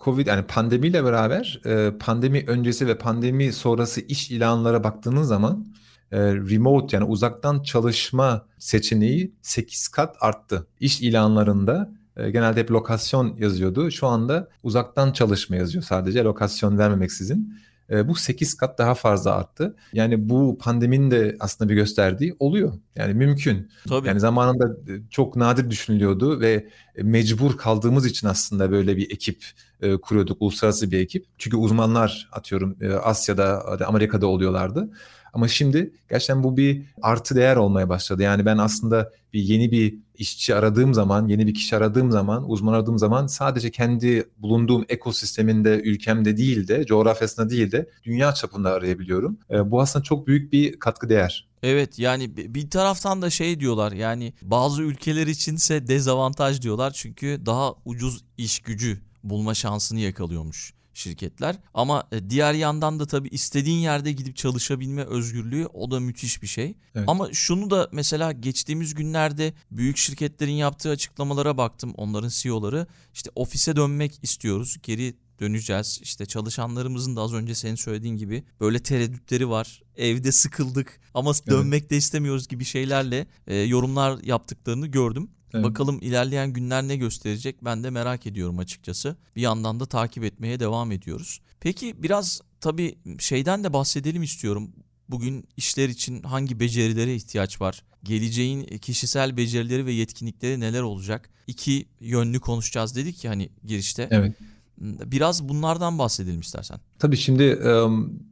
Covid 0.00 0.26
yani 0.26 0.46
pandemiyle 0.46 1.04
beraber 1.04 1.60
e, 1.64 1.98
pandemi 1.98 2.44
öncesi 2.46 2.86
ve 2.86 2.98
pandemi 2.98 3.52
sonrası 3.52 4.00
iş 4.00 4.30
ilanlara 4.30 4.84
baktığınız 4.84 5.28
zaman 5.28 5.66
remote 6.12 6.96
yani 6.96 7.06
uzaktan 7.06 7.62
çalışma 7.62 8.46
seçeneği 8.58 9.34
8 9.42 9.88
kat 9.88 10.16
arttı. 10.20 10.66
İş 10.80 11.00
ilanlarında 11.00 11.90
e, 12.16 12.30
genelde 12.30 12.60
hep 12.60 12.70
lokasyon 12.70 13.36
yazıyordu. 13.38 13.90
Şu 13.90 14.06
anda 14.06 14.48
uzaktan 14.62 15.12
çalışma 15.12 15.56
yazıyor 15.56 15.84
sadece 15.84 16.24
lokasyon 16.24 16.78
vermemeksizin. 16.78 17.54
E, 17.90 18.08
bu 18.08 18.14
8 18.14 18.54
kat 18.54 18.78
daha 18.78 18.94
fazla 18.94 19.34
arttı. 19.34 19.76
Yani 19.92 20.28
bu 20.28 20.58
pandeminin 20.58 21.10
de 21.10 21.36
aslında 21.40 21.70
bir 21.70 21.74
gösterdiği 21.74 22.36
oluyor. 22.38 22.72
Yani 22.96 23.14
mümkün. 23.14 23.70
Tabii. 23.88 24.08
Yani 24.08 24.20
zamanında 24.20 24.92
e, 24.92 24.92
çok 25.10 25.36
nadir 25.36 25.70
düşünülüyordu 25.70 26.40
ve 26.40 26.68
mecbur 27.02 27.56
kaldığımız 27.56 28.06
için 28.06 28.28
aslında 28.28 28.70
böyle 28.70 28.96
bir 28.96 29.10
ekip 29.10 29.44
e, 29.80 29.96
kuruyorduk, 29.96 30.42
uluslararası 30.42 30.90
bir 30.90 30.98
ekip. 30.98 31.26
Çünkü 31.38 31.56
uzmanlar 31.56 32.28
atıyorum 32.32 32.76
e, 32.80 32.92
Asya'da, 32.92 33.86
Amerika'da 33.86 34.26
oluyorlardı. 34.26 34.90
Ama 35.36 35.48
şimdi 35.48 35.92
gerçekten 36.10 36.42
bu 36.42 36.56
bir 36.56 36.82
artı 37.02 37.36
değer 37.36 37.56
olmaya 37.56 37.88
başladı. 37.88 38.22
Yani 38.22 38.46
ben 38.46 38.58
aslında 38.58 39.12
bir 39.32 39.40
yeni 39.40 39.70
bir 39.70 39.94
işçi 40.14 40.54
aradığım 40.54 40.94
zaman, 40.94 41.28
yeni 41.28 41.46
bir 41.46 41.54
kişi 41.54 41.76
aradığım 41.76 42.10
zaman, 42.10 42.50
uzman 42.50 42.72
aradığım 42.72 42.98
zaman 42.98 43.26
sadece 43.26 43.70
kendi 43.70 44.30
bulunduğum 44.38 44.84
ekosisteminde, 44.88 45.80
ülkemde 45.80 46.36
değil 46.36 46.68
de, 46.68 46.84
coğrafyasında 46.86 47.50
değil 47.50 47.72
de 47.72 47.88
dünya 48.04 48.32
çapında 48.32 48.70
arayabiliyorum. 48.70 49.38
E, 49.50 49.70
bu 49.70 49.80
aslında 49.80 50.02
çok 50.02 50.26
büyük 50.26 50.52
bir 50.52 50.78
katkı 50.78 51.08
değer. 51.08 51.48
Evet 51.62 51.98
yani 51.98 52.36
bir 52.36 52.70
taraftan 52.70 53.22
da 53.22 53.30
şey 53.30 53.60
diyorlar 53.60 53.92
yani 53.92 54.32
bazı 54.42 54.82
ülkeler 54.82 55.26
içinse 55.26 55.88
dezavantaj 55.88 56.62
diyorlar 56.62 56.90
çünkü 56.90 57.40
daha 57.46 57.74
ucuz 57.84 58.24
iş 58.38 58.58
gücü 58.58 59.00
bulma 59.24 59.54
şansını 59.54 60.00
yakalıyormuş 60.00 60.75
şirketler. 60.96 61.56
Ama 61.74 62.08
e, 62.12 62.30
diğer 62.30 62.54
yandan 62.54 63.00
da 63.00 63.06
tabii 63.06 63.28
istediğin 63.28 63.78
yerde 63.78 64.12
gidip 64.12 64.36
çalışabilme 64.36 65.04
özgürlüğü 65.04 65.66
o 65.66 65.90
da 65.90 66.00
müthiş 66.00 66.42
bir 66.42 66.46
şey. 66.46 66.74
Evet. 66.94 67.08
Ama 67.08 67.32
şunu 67.32 67.70
da 67.70 67.88
mesela 67.92 68.32
geçtiğimiz 68.32 68.94
günlerde 68.94 69.54
büyük 69.70 69.96
şirketlerin 69.96 70.52
yaptığı 70.52 70.90
açıklamalara 70.90 71.56
baktım. 71.56 71.94
Onların 71.96 72.28
CEO'ları 72.28 72.86
işte 73.14 73.30
ofise 73.34 73.76
dönmek 73.76 74.18
istiyoruz. 74.22 74.76
Geri 74.82 75.14
döneceğiz. 75.40 76.00
İşte 76.02 76.26
çalışanlarımızın 76.26 77.16
da 77.16 77.20
az 77.20 77.34
önce 77.34 77.54
senin 77.54 77.74
söylediğin 77.74 78.16
gibi 78.16 78.44
böyle 78.60 78.78
tereddütleri 78.78 79.48
var. 79.48 79.82
Evde 79.96 80.32
sıkıldık 80.32 81.00
ama 81.14 81.32
dönmek 81.34 81.80
evet. 81.80 81.90
de 81.90 81.96
istemiyoruz 81.96 82.48
gibi 82.48 82.64
şeylerle 82.64 83.26
e, 83.46 83.56
yorumlar 83.56 84.18
yaptıklarını 84.22 84.86
gördüm. 84.86 85.30
Evet. 85.54 85.64
Bakalım 85.64 85.98
ilerleyen 86.02 86.52
günler 86.52 86.88
ne 86.88 86.96
gösterecek 86.96 87.64
ben 87.64 87.84
de 87.84 87.90
merak 87.90 88.26
ediyorum 88.26 88.58
açıkçası. 88.58 89.16
Bir 89.36 89.40
yandan 89.40 89.80
da 89.80 89.86
takip 89.86 90.24
etmeye 90.24 90.60
devam 90.60 90.92
ediyoruz. 90.92 91.40
Peki 91.60 92.02
biraz 92.02 92.40
tabii 92.60 92.98
şeyden 93.18 93.64
de 93.64 93.72
bahsedelim 93.72 94.22
istiyorum. 94.22 94.72
Bugün 95.08 95.48
işler 95.56 95.88
için 95.88 96.22
hangi 96.22 96.60
becerilere 96.60 97.14
ihtiyaç 97.14 97.60
var? 97.60 97.82
Geleceğin 98.02 98.78
kişisel 98.78 99.36
becerileri 99.36 99.86
ve 99.86 99.92
yetkinlikleri 99.92 100.60
neler 100.60 100.82
olacak? 100.82 101.30
İki 101.46 101.88
yönlü 102.00 102.40
konuşacağız 102.40 102.96
dedik 102.96 103.24
ya 103.24 103.30
hani 103.30 103.48
girişte. 103.64 104.08
Evet. 104.10 104.36
Biraz 104.80 105.48
bunlardan 105.48 105.98
bahsedelim 105.98 106.40
istersen. 106.40 106.78
Tabii 106.98 107.16
şimdi 107.16 107.58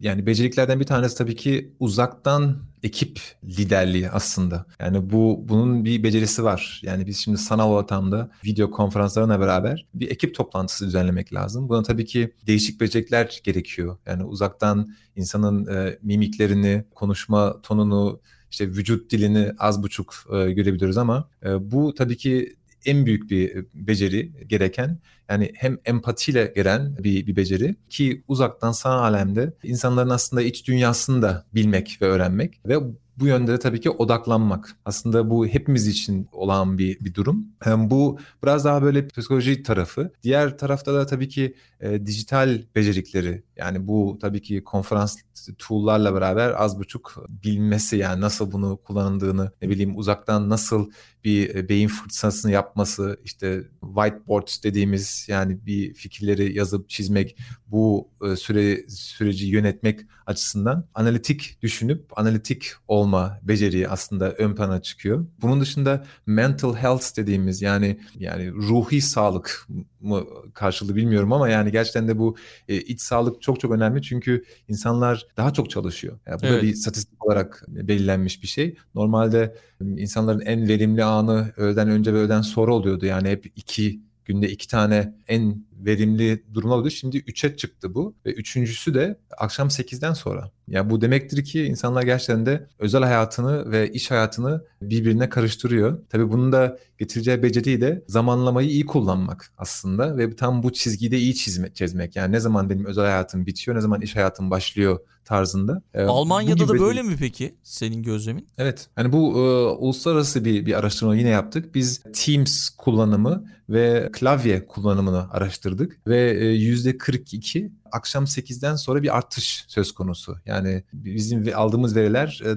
yani 0.01 0.27
beceriklerden 0.27 0.81
bir 0.81 0.85
tanesi 0.85 1.19
tabii 1.19 1.37
ki 1.37 1.73
uzaktan 1.81 2.57
ekip 2.83 3.21
liderliği 3.45 4.11
aslında. 4.11 4.67
Yani 4.81 5.11
bu 5.11 5.45
bunun 5.49 5.85
bir 5.85 6.03
becerisi 6.03 6.45
var. 6.45 6.81
Yani 6.85 7.07
biz 7.07 7.19
şimdi 7.19 7.39
sanal 7.39 7.71
ortamda 7.71 8.31
video 8.45 8.71
konferanslarına 8.71 9.41
beraber 9.41 9.87
bir 9.95 10.11
ekip 10.11 10.35
toplantısı 10.35 10.87
düzenlemek 10.87 11.35
lazım. 11.35 11.69
Buna 11.69 11.83
tabii 11.83 12.05
ki 12.05 12.35
değişik 12.47 12.81
becerikler 12.81 13.41
gerekiyor. 13.45 13.99
Yani 14.07 14.25
uzaktan 14.25 14.95
insanın 15.17 15.69
mimiklerini, 16.03 16.85
konuşma 16.95 17.63
tonunu, 17.63 18.21
işte 18.51 18.69
vücut 18.69 19.11
dilini 19.11 19.53
az 19.59 19.83
buçuk 19.83 20.15
e, 20.33 20.53
görebiliyoruz 20.53 20.99
ama 20.99 21.29
bu 21.61 21.95
tabii 21.95 22.17
ki 22.17 22.57
en 22.85 23.07
büyük 23.07 23.31
bir 23.31 23.67
beceri 23.75 24.49
gereken 24.49 24.99
yani 25.31 25.53
hem 25.55 25.79
empatiyle 25.85 26.53
gelen 26.55 26.97
bir, 26.99 27.27
bir 27.27 27.37
beceri 27.37 27.77
ki 27.91 28.23
uzaktan 28.29 28.73
sağ 28.73 28.91
alemde 28.91 29.53
insanların 29.63 30.11
aslında 30.11 30.43
iç 30.43 30.67
dünyasını 30.67 31.23
da 31.23 31.47
bilmek 31.55 31.99
ve 32.03 32.07
öğrenmek 32.07 32.61
ve 32.67 32.79
bu 33.17 33.27
yönde 33.27 33.53
de 33.53 33.59
tabii 33.59 33.81
ki 33.81 33.91
odaklanmak. 33.91 34.77
Aslında 34.85 35.31
bu 35.31 35.47
hepimiz 35.47 35.87
için 35.87 36.29
olan 36.33 36.79
bir, 36.79 37.01
bir 37.01 37.15
durum. 37.15 37.47
Yani 37.67 37.91
bu 37.91 38.19
biraz 38.43 38.65
daha 38.65 38.83
böyle 38.83 39.09
psikoloji 39.09 39.63
tarafı. 39.63 40.13
Diğer 40.23 40.59
tarafta 40.59 40.95
da 40.95 41.07
tabii 41.07 41.29
ki 41.29 41.55
e, 41.81 42.07
dijital 42.07 42.63
becerikleri 42.75 43.43
yani 43.57 43.87
bu 43.87 44.19
tabii 44.21 44.43
ki 44.43 44.65
konferans 44.65 45.17
tool'larla 45.59 46.15
beraber 46.15 46.63
az 46.63 46.79
buçuk 46.79 47.25
bilmesi 47.29 47.97
yani 47.97 48.21
nasıl 48.21 48.53
bunu 48.53 48.77
kullanıldığını 48.85 49.53
ne 49.63 49.69
bileyim 49.69 49.99
uzaktan 49.99 50.49
nasıl 50.49 50.91
bir 51.25 51.55
e, 51.55 51.69
beyin 51.69 51.89
fırtınasını 51.89 52.53
yapması 52.53 53.21
işte 53.25 53.65
whiteboard 53.81 54.49
dediğimiz 54.65 55.27
yani 55.29 55.67
bir 55.67 55.95
fikirleri 55.95 56.57
yazıp 56.57 56.89
çizmek 56.89 57.37
bu 57.67 58.11
e, 58.25 58.37
süre 58.37 58.89
süreci 58.89 59.47
yönetmek 59.47 60.01
açısından 60.27 60.89
analitik 60.95 61.59
düşünüp 61.63 62.19
analitik 62.19 62.73
olma 62.89 63.39
beceriyi 63.43 63.89
aslında 63.89 64.33
ön 64.33 64.55
plana 64.55 64.83
çıkıyor. 64.83 65.27
Bunun 65.43 65.61
dışında 65.61 66.07
mental 66.27 66.75
health 66.75 67.17
dediğimiz 67.17 67.63
yani 67.63 68.01
yani 68.19 68.53
ruhi 68.53 69.01
sağlık 69.03 69.69
mı 70.01 70.25
karşılığı 70.55 70.97
bilmiyorum 70.97 71.33
ama 71.33 71.49
yani 71.49 71.73
gerçekten 71.73 72.09
de 72.09 72.19
bu 72.19 72.37
e, 72.69 72.77
iç 72.77 73.01
sağlık 73.01 73.43
çok 73.45 73.61
çok 73.61 73.73
önemli 73.73 74.03
çünkü 74.03 74.45
insanlar 74.69 75.27
daha 75.37 75.53
çok 75.53 75.71
çalışıyor. 75.71 76.19
Yani 76.27 76.43
bu 76.43 76.47
evet. 76.47 76.63
da 76.63 76.67
bir 76.67 76.75
statistik 76.75 77.25
olarak 77.25 77.65
belirlenmiş 77.69 78.43
bir 78.43 78.49
şey. 78.49 78.77
Normalde 78.95 79.57
insanların 79.81 80.41
en 80.41 80.69
verimli 80.69 81.05
anı 81.05 81.53
öğleden 81.57 81.89
önce 81.89 82.15
ve 82.15 82.19
öğleden 82.19 82.43
sonra 82.43 82.75
oluyordu. 82.75 83.07
Yani 83.07 83.29
hep 83.29 83.53
iki 83.57 84.01
günde 84.25 84.51
iki 84.51 84.69
tane 84.69 85.15
en 85.29 85.65
verimli 85.73 86.45
durumlar 86.55 86.77
oluyor. 86.77 86.91
Şimdi 86.91 87.17
3'e 87.19 87.57
çıktı 87.57 87.95
bu 87.95 88.15
ve 88.27 88.33
üçüncüsü 88.33 88.95
de 88.95 89.19
akşam 89.39 89.69
8'den 89.69 90.13
sonra. 90.13 90.51
Ya 90.69 90.91
bu 90.91 91.01
demektir 91.01 91.45
ki 91.45 91.65
insanlar 91.65 92.03
gerçekten 92.03 92.47
de 92.47 92.67
özel 92.79 93.03
hayatını 93.03 93.71
ve 93.71 93.93
iş 93.93 94.11
hayatını 94.11 94.65
birbirine 94.83 95.29
karıştırıyor. 95.29 95.99
Tabii 96.09 96.33
bunun 96.33 96.53
da 96.53 96.79
getireceği 96.99 97.43
beceriyi 97.43 97.81
de 97.81 98.05
zamanlamayı 98.09 98.69
iyi 98.69 98.87
kullanmak 98.87 99.53
aslında 99.59 100.17
ve 100.17 100.37
tam 100.37 100.63
bu 100.63 100.73
çizgiyi 100.73 101.11
de 101.11 101.19
iyi 101.19 101.35
çizme, 101.35 101.75
çizmek. 101.75 102.17
Yani 102.17 102.33
ne 102.33 102.41
zaman 102.41 102.71
benim 102.71 102.85
özel 102.85 103.05
hayatım 103.05 103.47
bitiyor, 103.47 103.77
ne 103.77 103.81
zaman 103.81 104.01
iş 104.01 104.17
hayatım 104.17 104.51
başlıyor 104.51 104.99
tarzında. 105.25 105.83
Ee, 105.95 106.03
Almanya'da 106.03 106.69
da 106.69 106.79
böyle 106.79 107.03
mi 107.03 107.17
peki 107.19 107.55
senin 107.63 108.03
gözlemin? 108.03 108.47
Evet. 108.59 108.89
Yani 108.99 109.13
bu 109.13 109.39
e, 109.39 109.41
uluslararası 109.77 110.45
bir 110.45 110.67
bir 110.67 110.79
araştırma 110.79 111.17
yine 111.17 111.29
yaptık. 111.29 111.75
Biz 111.75 112.03
Teams 112.13 112.69
kullanımı 112.69 113.45
ve 113.69 114.09
klavye 114.13 114.67
kullanımını 114.67 115.31
araştırdık 115.31 116.07
ve 116.07 116.37
e, 116.41 116.45
yüzde 116.47 116.99
42 116.99 117.73
akşam 117.97 118.25
8'den 118.25 118.77
sonra 118.77 119.03
bir 119.03 119.17
artış 119.17 119.65
söz 119.69 119.93
konusu. 119.93 120.37
Yani 120.47 120.85
bizim 120.93 121.59
aldığımız 121.59 121.97
veriler 121.97 122.43
e, 122.45 122.55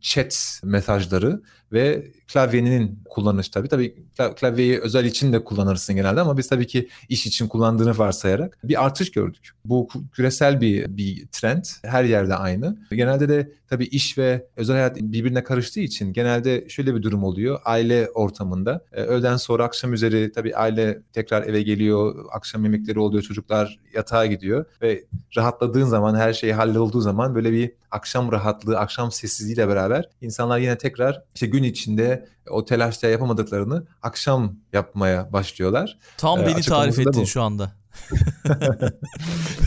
chat 0.00 0.60
mesajları 0.64 1.42
ve 1.72 2.12
klavyenin 2.32 3.02
kullanışı 3.10 3.50
tabii. 3.50 3.68
Tabii 3.68 3.94
klavyeyi 4.36 4.80
özel 4.80 5.04
için 5.04 5.32
de 5.32 5.44
kullanırsın 5.44 5.96
genelde 5.96 6.20
ama 6.20 6.38
biz 6.38 6.48
tabii 6.48 6.66
ki 6.66 6.88
iş 7.08 7.26
için 7.26 7.48
kullandığını 7.48 7.98
varsayarak 7.98 8.58
bir 8.64 8.84
artış 8.84 9.10
gördük. 9.10 9.50
Bu 9.64 9.88
küresel 10.12 10.60
bir 10.60 10.96
bir 10.96 11.26
trend. 11.26 11.64
Her 11.82 12.04
yerde 12.04 12.34
aynı. 12.34 12.78
Genelde 12.90 13.28
de 13.28 13.52
tabii 13.68 13.84
iş 13.84 14.18
ve 14.18 14.46
özel 14.56 14.76
hayat 14.76 14.96
birbirine 14.96 15.44
karıştığı 15.44 15.80
için 15.80 16.12
genelde 16.12 16.68
şöyle 16.68 16.94
bir 16.94 17.02
durum 17.02 17.24
oluyor. 17.24 17.60
Aile 17.64 18.10
ortamında 18.10 18.84
e, 18.92 19.02
öğleden 19.02 19.36
sonra 19.36 19.64
akşam 19.64 19.92
üzeri 19.92 20.32
tabii 20.32 20.56
aile 20.56 21.02
tekrar 21.12 21.42
eve 21.42 21.62
geliyor. 21.62 22.24
Akşam 22.32 22.64
yemekleri 22.64 22.98
oluyor. 22.98 23.22
Çocuklar 23.22 23.78
yatağa 23.94 24.26
gidiyor. 24.26 24.64
ve 24.82 25.04
rahatladığın 25.36 25.84
zaman 25.84 26.14
her 26.14 26.32
şey 26.32 26.52
hallolduğu 26.52 27.00
zaman 27.00 27.34
böyle 27.34 27.52
bir 27.52 27.72
akşam 27.90 28.32
rahatlığı, 28.32 28.78
akşam 28.78 29.12
sessizliğiyle 29.12 29.68
beraber 29.68 30.08
insanlar 30.20 30.58
yine 30.58 30.78
tekrar 30.78 31.22
işte 31.34 31.46
gün 31.46 31.59
içinde 31.62 32.28
o 32.50 32.64
telaşta 32.64 33.08
yapamadıklarını 33.08 33.86
akşam 34.02 34.56
yapmaya 34.72 35.32
başlıyorlar. 35.32 35.98
Tam 36.16 36.40
ee, 36.40 36.46
beni 36.46 36.62
tarif 36.62 36.98
ettin 36.98 37.22
bu. 37.22 37.26
şu 37.26 37.42
anda. 37.42 37.79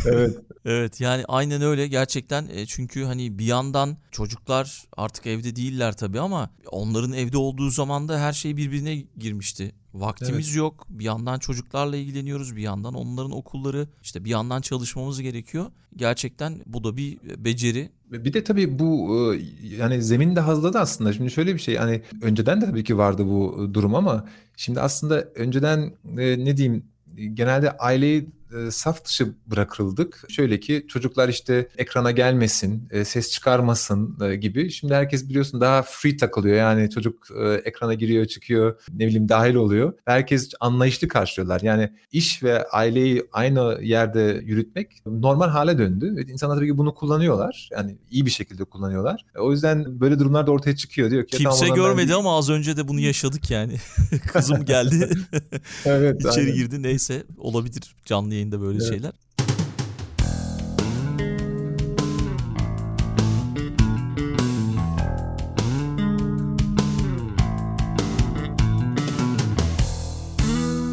evet. 0.05 0.37
Evet 0.65 1.01
yani 1.01 1.23
aynen 1.27 1.61
öyle 1.61 1.87
gerçekten 1.87 2.47
e, 2.51 2.65
çünkü 2.65 3.03
hani 3.03 3.39
bir 3.39 3.45
yandan 3.45 3.97
çocuklar 4.11 4.83
artık 4.97 5.27
evde 5.27 5.55
değiller 5.55 5.97
tabii 5.97 6.19
ama 6.19 6.49
onların 6.71 7.13
evde 7.13 7.37
olduğu 7.37 7.69
zaman 7.69 8.07
da 8.07 8.19
her 8.19 8.33
şey 8.33 8.57
birbirine 8.57 8.95
girmişti. 9.17 9.71
Vaktimiz 9.93 10.47
evet. 10.47 10.57
yok. 10.57 10.85
Bir 10.89 11.03
yandan 11.03 11.39
çocuklarla 11.39 11.95
ilgileniyoruz, 11.95 12.55
bir 12.55 12.61
yandan 12.61 12.93
onların 12.93 13.31
okulları, 13.31 13.87
işte 14.01 14.25
bir 14.25 14.29
yandan 14.29 14.61
çalışmamız 14.61 15.21
gerekiyor. 15.21 15.65
Gerçekten 15.95 16.61
bu 16.65 16.83
da 16.83 16.97
bir 16.97 17.17
beceri. 17.37 17.89
Bir 18.11 18.33
de 18.33 18.43
tabii 18.43 18.79
bu 18.79 19.15
e, 19.35 19.41
yani 19.77 20.01
zemin 20.01 20.35
de 20.35 20.39
hazırladı 20.39 20.79
aslında. 20.79 21.13
Şimdi 21.13 21.31
şöyle 21.31 21.53
bir 21.53 21.59
şey 21.59 21.75
hani 21.75 22.01
önceden 22.21 22.61
de 22.61 22.65
tabii 22.65 22.83
ki 22.83 22.97
vardı 22.97 23.25
bu 23.25 23.69
durum 23.73 23.95
ama 23.95 24.25
şimdi 24.57 24.81
aslında 24.81 25.21
önceden 25.35 25.93
e, 26.17 26.45
ne 26.45 26.57
diyeyim 26.57 26.85
genelde 27.15 27.69
aileyi 27.79 28.29
e, 28.53 28.71
saf 28.71 29.05
dışı 29.05 29.33
bırakıldık. 29.47 30.23
Şöyle 30.29 30.59
ki 30.59 30.85
çocuklar 30.87 31.29
işte 31.29 31.67
ekrana 31.77 32.11
gelmesin, 32.11 32.87
e, 32.91 33.05
ses 33.05 33.31
çıkarmasın 33.31 34.17
e, 34.21 34.35
gibi. 34.35 34.71
Şimdi 34.71 34.93
herkes 34.93 35.29
biliyorsun 35.29 35.61
daha 35.61 35.81
free 35.81 36.17
takılıyor. 36.17 36.55
Yani 36.55 36.89
çocuk 36.89 37.27
e, 37.43 37.53
ekrana 37.53 37.93
giriyor, 37.93 38.25
çıkıyor, 38.25 38.81
ne 38.93 39.07
bileyim 39.07 39.29
dahil 39.29 39.55
oluyor. 39.55 39.93
Herkes 40.05 40.49
anlayışlı 40.59 41.07
karşılıyorlar. 41.07 41.61
Yani 41.61 41.89
iş 42.11 42.43
ve 42.43 42.67
aileyi 42.67 43.25
aynı 43.31 43.79
yerde 43.81 44.41
yürütmek 44.43 45.01
normal 45.05 45.49
hale 45.49 45.77
döndü. 45.77 46.25
İnsanlar 46.31 46.55
tabii 46.55 46.67
ki 46.67 46.77
bunu 46.77 46.95
kullanıyorlar. 46.95 47.69
Yani 47.71 47.97
iyi 48.11 48.25
bir 48.25 48.31
şekilde 48.31 48.63
kullanıyorlar. 48.63 49.25
O 49.39 49.51
yüzden 49.51 49.99
böyle 49.99 50.19
durumlar 50.19 50.47
da 50.47 50.51
ortaya 50.51 50.75
çıkıyor. 50.75 51.11
Diyor 51.11 51.27
ki 51.27 51.37
Kimse 51.37 51.69
görmedi 51.69 52.09
ben... 52.09 52.15
ama 52.15 52.37
az 52.37 52.49
önce 52.49 52.77
de 52.77 52.87
bunu 52.87 52.99
yaşadık 52.99 53.51
yani. 53.51 53.73
Kızım 54.33 54.65
geldi. 54.65 55.09
evet. 55.85 56.21
İçeri 56.25 56.39
aynen. 56.39 56.55
girdi. 56.55 56.83
Neyse 56.83 57.23
olabilir 57.37 57.95
canlı 58.05 58.33
yayında 58.43 58.61
böyle 58.61 58.77
evet. 58.77 58.89
şeyler. 58.89 59.11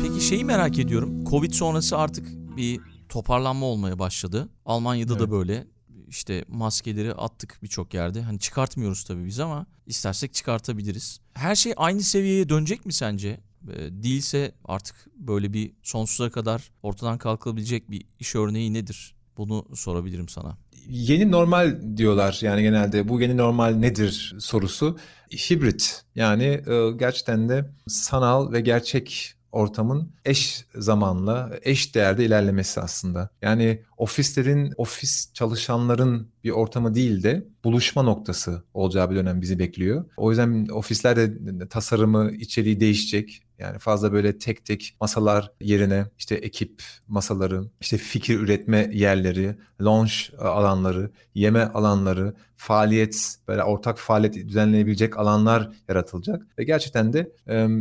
Peki 0.02 0.25
şeyi 0.25 0.45
merak 0.45 0.78
ediyorum. 0.78 1.25
Covid 1.25 1.52
sonrası 1.52 1.99
artık 1.99 2.28
bir 2.57 2.80
toparlanma 3.09 3.66
olmaya 3.66 3.99
başladı. 3.99 4.49
Almanya'da 4.64 5.12
evet. 5.12 5.23
da 5.23 5.30
böyle 5.30 5.66
işte 6.09 6.45
maskeleri 6.49 7.14
attık 7.14 7.59
birçok 7.62 7.95
yerde. 7.95 8.23
Hani 8.23 8.38
çıkartmıyoruz 8.38 9.04
tabii 9.04 9.26
biz 9.26 9.40
ama 9.40 9.66
istersek 9.87 10.35
çıkartabiliriz. 10.35 11.21
Her 11.35 11.54
şey 11.54 11.73
aynı 11.76 12.02
seviyeye 12.02 12.49
dönecek 12.49 12.87
mi 12.87 12.92
sence? 12.92 13.40
Ee, 13.69 14.02
değilse 14.02 14.52
artık 14.64 14.97
böyle 15.17 15.52
bir 15.52 15.73
sonsuza 15.83 16.31
kadar 16.31 16.71
ortadan 16.83 17.19
kalkabilecek 17.19 17.90
bir 17.90 18.05
iş 18.21 18.35
örneği 18.35 18.73
nedir? 18.73 19.14
Bunu 19.37 19.67
sorabilirim 19.75 20.29
sana. 20.29 20.59
Yeni 20.88 21.31
normal 21.31 21.97
diyorlar 21.97 22.38
yani 22.43 22.62
genelde 22.62 23.09
bu 23.09 23.21
yeni 23.21 23.37
normal 23.37 23.75
nedir 23.75 24.35
sorusu 24.38 24.99
hibrit 25.33 26.05
yani 26.14 26.45
e, 26.45 26.90
gerçekten 26.97 27.49
de 27.49 27.71
sanal 27.87 28.52
ve 28.52 28.61
gerçek 28.61 29.35
ortamın 29.52 30.12
eş 30.25 30.64
zamanla, 30.75 31.50
eş 31.62 31.95
değerde 31.95 32.25
ilerlemesi 32.25 32.81
aslında. 32.81 33.31
Yani 33.43 33.83
ofislerin, 33.97 34.73
ofis 34.76 35.33
çalışanların 35.35 36.29
bir 36.45 36.50
ortamı 36.50 36.95
değil 36.95 37.23
de 37.23 37.47
buluşma 37.64 38.02
noktası 38.02 38.64
olacağı 38.75 39.11
bir 39.11 39.17
dönem 39.17 39.40
bizi 39.40 39.59
bekliyor. 39.59 40.05
O 40.17 40.31
yüzden 40.31 40.67
ofislerde 40.67 41.38
tasarımı, 41.69 42.33
içeriği 42.33 42.81
değişecek. 42.81 43.43
Yani 43.61 43.79
fazla 43.79 44.12
böyle 44.12 44.38
tek 44.38 44.64
tek 44.64 44.97
masalar 45.00 45.52
yerine 45.61 46.07
işte 46.19 46.35
ekip 46.35 46.83
masaları, 47.09 47.64
işte 47.81 47.97
fikir 47.97 48.40
üretme 48.40 48.90
yerleri, 48.93 49.57
lounge 49.83 50.12
alanları, 50.38 51.11
yeme 51.35 51.64
alanları, 51.64 52.35
faaliyet, 52.57 53.37
böyle 53.49 53.62
ortak 53.62 53.99
faaliyet 53.99 54.35
düzenlenebilecek 54.35 55.19
alanlar 55.19 55.71
yaratılacak. 55.88 56.47
Ve 56.59 56.64
gerçekten 56.64 57.12
de 57.12 57.33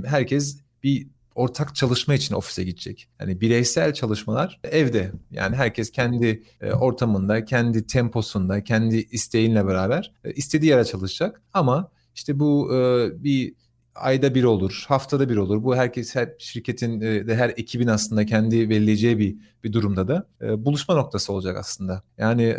herkes 0.06 0.60
bir 0.84 1.08
ortak 1.40 1.76
çalışma 1.76 2.14
için 2.14 2.36
ofise 2.36 2.64
gidecek. 2.64 3.10
Yani 3.20 3.42
bireysel 3.42 3.94
çalışmalar 3.94 4.60
evde. 4.64 5.12
Yani 5.32 5.56
herkes 5.56 5.92
kendi 5.92 6.44
e, 6.62 6.72
ortamında, 6.72 7.46
kendi 7.46 7.88
temposunda, 7.88 8.64
kendi 8.64 8.98
isteğinle 8.98 9.68
beraber 9.68 10.14
e, 10.24 10.32
istediği 10.32 10.70
yere 10.70 10.86
çalışacak. 10.86 11.42
Ama 11.54 11.92
işte 12.16 12.40
bu 12.40 12.76
e, 12.76 13.10
bir 13.24 13.54
ayda 14.00 14.36
bir 14.36 14.44
olur, 14.44 14.86
haftada 14.88 15.30
bir 15.30 15.38
olur. 15.38 15.64
Bu 15.64 15.76
herkes 15.76 16.16
her 16.16 16.30
şirketin 16.38 17.02
de 17.02 17.36
her 17.36 17.50
ekibin 17.50 17.88
aslında 17.88 18.26
kendi 18.26 18.70
belirleyeceği 18.70 19.20
bir 19.20 19.36
bir 19.64 19.74
durumda 19.74 20.08
da 20.08 20.28
buluşma 20.66 20.96
noktası 20.96 21.34
olacak 21.34 21.58
aslında. 21.58 22.04
Yani 22.18 22.56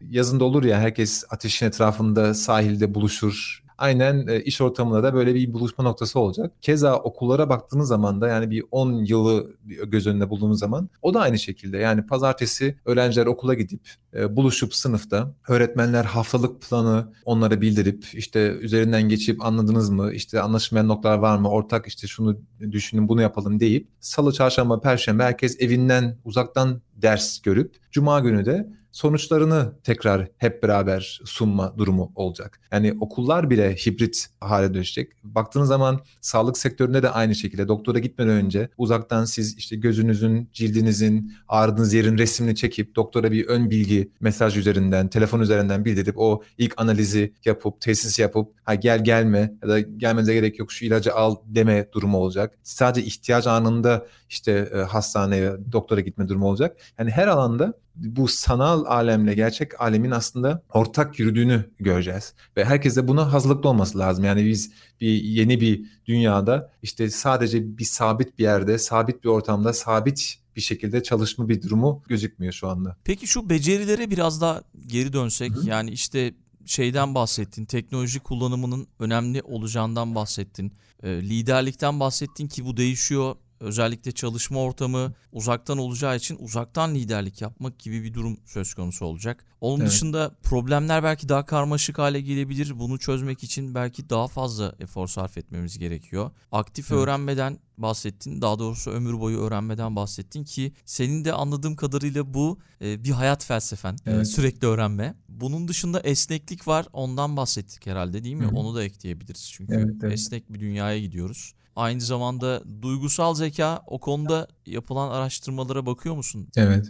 yazında 0.00 0.44
olur 0.44 0.64
ya 0.64 0.78
herkes 0.78 1.24
ateşin 1.30 1.66
etrafında 1.66 2.34
sahilde 2.34 2.94
buluşur, 2.94 3.65
aynen 3.78 4.26
e, 4.26 4.40
iş 4.40 4.60
ortamında 4.60 5.02
da 5.02 5.14
böyle 5.14 5.34
bir 5.34 5.52
buluşma 5.52 5.84
noktası 5.84 6.20
olacak. 6.20 6.52
Keza 6.62 6.96
okullara 6.96 7.48
baktığınız 7.48 7.88
zaman 7.88 8.20
da 8.20 8.28
yani 8.28 8.50
bir 8.50 8.64
10 8.70 8.92
yılı 9.04 9.56
göz 9.64 10.06
önünde 10.06 10.30
bulduğunuz 10.30 10.58
zaman 10.58 10.88
o 11.02 11.14
da 11.14 11.20
aynı 11.20 11.38
şekilde. 11.38 11.78
Yani 11.78 12.06
pazartesi 12.06 12.76
öğrenciler 12.84 13.26
okula 13.26 13.54
gidip 13.54 13.80
e, 14.14 14.36
buluşup 14.36 14.74
sınıfta 14.74 15.34
öğretmenler 15.48 16.04
haftalık 16.04 16.62
planı 16.62 17.12
onlara 17.24 17.60
bildirip 17.60 18.04
işte 18.14 18.48
üzerinden 18.60 19.08
geçip 19.08 19.44
anladınız 19.44 19.90
mı 19.90 20.12
işte 20.12 20.40
anlaşılmayan 20.40 20.88
noktalar 20.88 21.18
var 21.18 21.38
mı 21.38 21.50
ortak 21.50 21.86
işte 21.86 22.06
şunu 22.06 22.40
düşünün 22.70 23.08
bunu 23.08 23.22
yapalım 23.22 23.60
deyip 23.60 23.88
salı 24.00 24.32
çarşamba 24.32 24.80
perşembe 24.80 25.22
herkes 25.22 25.60
evinden 25.60 26.18
uzaktan 26.24 26.82
ders 26.94 27.40
görüp 27.40 27.76
cuma 27.90 28.20
günü 28.20 28.46
de 28.46 28.68
sonuçlarını 28.96 29.72
tekrar 29.84 30.28
hep 30.36 30.62
beraber 30.62 31.20
sunma 31.24 31.78
durumu 31.78 32.12
olacak. 32.14 32.60
Yani 32.72 32.96
okullar 33.00 33.50
bile 33.50 33.74
hibrit 33.74 34.26
hale 34.40 34.74
dönüşecek. 34.74 35.12
Baktığınız 35.24 35.68
zaman 35.68 36.00
sağlık 36.20 36.58
sektöründe 36.58 37.02
de 37.02 37.10
aynı 37.10 37.34
şekilde 37.34 37.68
doktora 37.68 37.98
gitmeden 37.98 38.32
önce 38.32 38.68
uzaktan 38.78 39.24
siz 39.24 39.56
işte 39.56 39.76
gözünüzün, 39.76 40.50
cildinizin, 40.52 41.32
ağrıdığınız 41.48 41.94
yerin 41.94 42.18
resmini 42.18 42.54
çekip 42.54 42.96
doktora 42.96 43.32
bir 43.32 43.46
ön 43.46 43.70
bilgi 43.70 44.10
mesaj 44.20 44.56
üzerinden, 44.56 45.08
telefon 45.08 45.40
üzerinden 45.40 45.84
bildirip 45.84 46.18
o 46.18 46.42
ilk 46.58 46.74
analizi 46.76 47.32
yapıp, 47.44 47.80
tesis 47.80 48.18
yapıp 48.18 48.52
ha 48.64 48.74
gel 48.74 49.04
gelme 49.04 49.52
ya 49.62 49.68
da 49.68 49.80
gelmenize 49.80 50.34
gerek 50.34 50.58
yok 50.58 50.72
şu 50.72 50.84
ilacı 50.84 51.14
al 51.14 51.36
deme 51.44 51.88
durumu 51.92 52.18
olacak. 52.18 52.58
Sadece 52.62 53.06
ihtiyaç 53.06 53.46
anında 53.46 54.06
işte 54.28 54.70
e, 54.74 54.78
hastaneye, 54.78 55.52
doktora 55.72 56.00
gitme 56.00 56.28
durumu 56.28 56.48
olacak. 56.48 56.76
Yani 56.98 57.10
her 57.10 57.26
alanda 57.26 57.74
bu 57.96 58.28
sanal 58.28 58.84
alemle 58.84 59.34
gerçek 59.34 59.80
alemin 59.80 60.10
aslında 60.10 60.62
ortak 60.72 61.18
yürüdüğünü 61.18 61.70
göreceğiz. 61.80 62.34
Ve 62.56 62.64
herkes 62.64 62.96
de 62.96 63.08
buna 63.08 63.32
hazırlıklı 63.32 63.68
olması 63.68 63.98
lazım. 63.98 64.24
Yani 64.24 64.46
biz 64.46 64.72
bir 65.00 65.22
yeni 65.22 65.60
bir 65.60 65.86
dünyada 66.06 66.72
işte 66.82 67.10
sadece 67.10 67.78
bir 67.78 67.84
sabit 67.84 68.38
bir 68.38 68.42
yerde, 68.42 68.78
sabit 68.78 69.24
bir 69.24 69.28
ortamda, 69.28 69.72
sabit 69.72 70.38
bir 70.56 70.60
şekilde 70.60 71.02
çalışma 71.02 71.48
bir 71.48 71.62
durumu 71.62 72.02
gözükmüyor 72.08 72.52
şu 72.52 72.68
anda. 72.68 72.96
Peki 73.04 73.26
şu 73.26 73.50
becerilere 73.50 74.10
biraz 74.10 74.40
daha 74.40 74.62
geri 74.86 75.12
dönsek 75.12 75.52
Hı. 75.52 75.68
yani 75.68 75.90
işte 75.90 76.34
şeyden 76.66 77.14
bahsettin, 77.14 77.64
teknoloji 77.64 78.20
kullanımının 78.20 78.86
önemli 78.98 79.42
olacağından 79.42 80.14
bahsettin, 80.14 80.72
e, 81.02 81.08
liderlikten 81.08 82.00
bahsettin 82.00 82.48
ki 82.48 82.64
bu 82.64 82.76
değişiyor 82.76 83.36
özellikle 83.60 84.12
çalışma 84.12 84.60
ortamı 84.60 85.14
uzaktan 85.32 85.78
olacağı 85.78 86.16
için 86.16 86.36
uzaktan 86.40 86.94
liderlik 86.94 87.40
yapmak 87.40 87.78
gibi 87.78 88.04
bir 88.04 88.14
durum 88.14 88.38
söz 88.44 88.74
konusu 88.74 89.04
olacak. 89.04 89.44
Onun 89.60 89.80
evet. 89.80 89.90
dışında 89.90 90.36
problemler 90.42 91.02
belki 91.02 91.28
daha 91.28 91.46
karmaşık 91.46 91.98
hale 91.98 92.20
gelebilir. 92.20 92.78
Bunu 92.78 92.98
çözmek 92.98 93.44
için 93.44 93.74
belki 93.74 94.10
daha 94.10 94.28
fazla 94.28 94.74
efor 94.80 95.06
sarf 95.06 95.38
etmemiz 95.38 95.78
gerekiyor. 95.78 96.30
Aktif 96.52 96.92
evet. 96.92 97.02
öğrenmeden 97.02 97.58
bahsettin. 97.78 98.42
Daha 98.42 98.58
doğrusu 98.58 98.90
ömür 98.90 99.20
boyu 99.20 99.38
öğrenmeden 99.38 99.96
bahsettin 99.96 100.44
ki 100.44 100.72
senin 100.84 101.24
de 101.24 101.32
anladığım 101.32 101.76
kadarıyla 101.76 102.34
bu 102.34 102.58
e, 102.80 103.04
bir 103.04 103.10
hayat 103.10 103.44
felsefen. 103.44 103.92
E, 103.92 104.10
evet. 104.10 104.22
E, 104.22 104.24
sürekli 104.24 104.66
öğrenme. 104.66 105.14
Bunun 105.28 105.68
dışında 105.68 106.00
esneklik 106.00 106.68
var. 106.68 106.86
Ondan 106.92 107.36
bahsettik 107.36 107.86
herhalde 107.86 108.24
değil 108.24 108.34
mi? 108.34 108.44
Hı-hı. 108.44 108.56
Onu 108.56 108.74
da 108.74 108.84
ekleyebiliriz. 108.84 109.50
Çünkü 109.52 109.74
evet, 109.74 109.94
evet. 110.02 110.12
esnek 110.12 110.52
bir 110.52 110.60
dünyaya 110.60 111.00
gidiyoruz. 111.00 111.54
Aynı 111.76 112.00
zamanda 112.00 112.62
duygusal 112.82 113.34
zeka 113.34 113.82
o 113.86 114.00
konuda 114.00 114.48
yapılan 114.66 115.10
araştırmalara 115.10 115.86
bakıyor 115.86 116.14
musun? 116.14 116.48
Evet. 116.56 116.86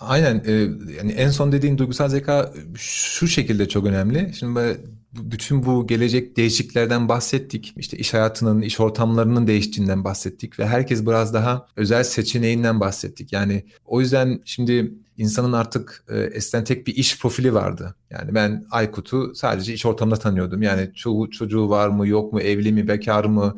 Aynen 0.00 0.42
e, 0.46 0.52
yani 0.98 1.12
en 1.12 1.30
son 1.30 1.52
dediğin 1.52 1.78
duygusal 1.78 2.08
zeka 2.08 2.52
şu 2.76 3.28
şekilde 3.28 3.68
çok 3.68 3.86
önemli. 3.86 4.32
Şimdi 4.38 4.80
bütün 5.12 5.66
bu 5.66 5.86
gelecek 5.86 6.36
değişikliklerden 6.36 7.08
bahsettik. 7.08 7.74
İşte 7.76 7.96
iş 7.96 8.14
hayatının, 8.14 8.62
iş 8.62 8.80
ortamlarının 8.80 9.46
değiştiğinden 9.46 10.04
bahsettik 10.04 10.58
ve 10.58 10.66
herkes 10.66 11.06
biraz 11.06 11.34
daha 11.34 11.66
özel 11.76 12.04
seçeneğinden 12.04 12.80
bahsettik. 12.80 13.32
Yani 13.32 13.64
o 13.84 14.00
yüzden 14.00 14.40
şimdi 14.44 14.94
insanın 15.16 15.52
artık 15.52 16.04
e, 16.08 16.18
eskiden 16.18 16.64
tek 16.64 16.86
bir 16.86 16.94
iş 16.94 17.20
profili 17.20 17.54
vardı. 17.54 17.96
Yani 18.10 18.34
ben 18.34 18.64
Aykut'u 18.70 19.34
sadece 19.34 19.74
iş 19.74 19.86
ortamında 19.86 20.16
tanıyordum. 20.16 20.62
Yani 20.62 20.90
çoğu 20.94 21.30
çocuğu 21.30 21.68
var 21.68 21.88
mı 21.88 22.08
yok 22.08 22.32
mu 22.32 22.40
evli 22.40 22.72
mi 22.72 22.88
bekar 22.88 23.24
mı 23.24 23.56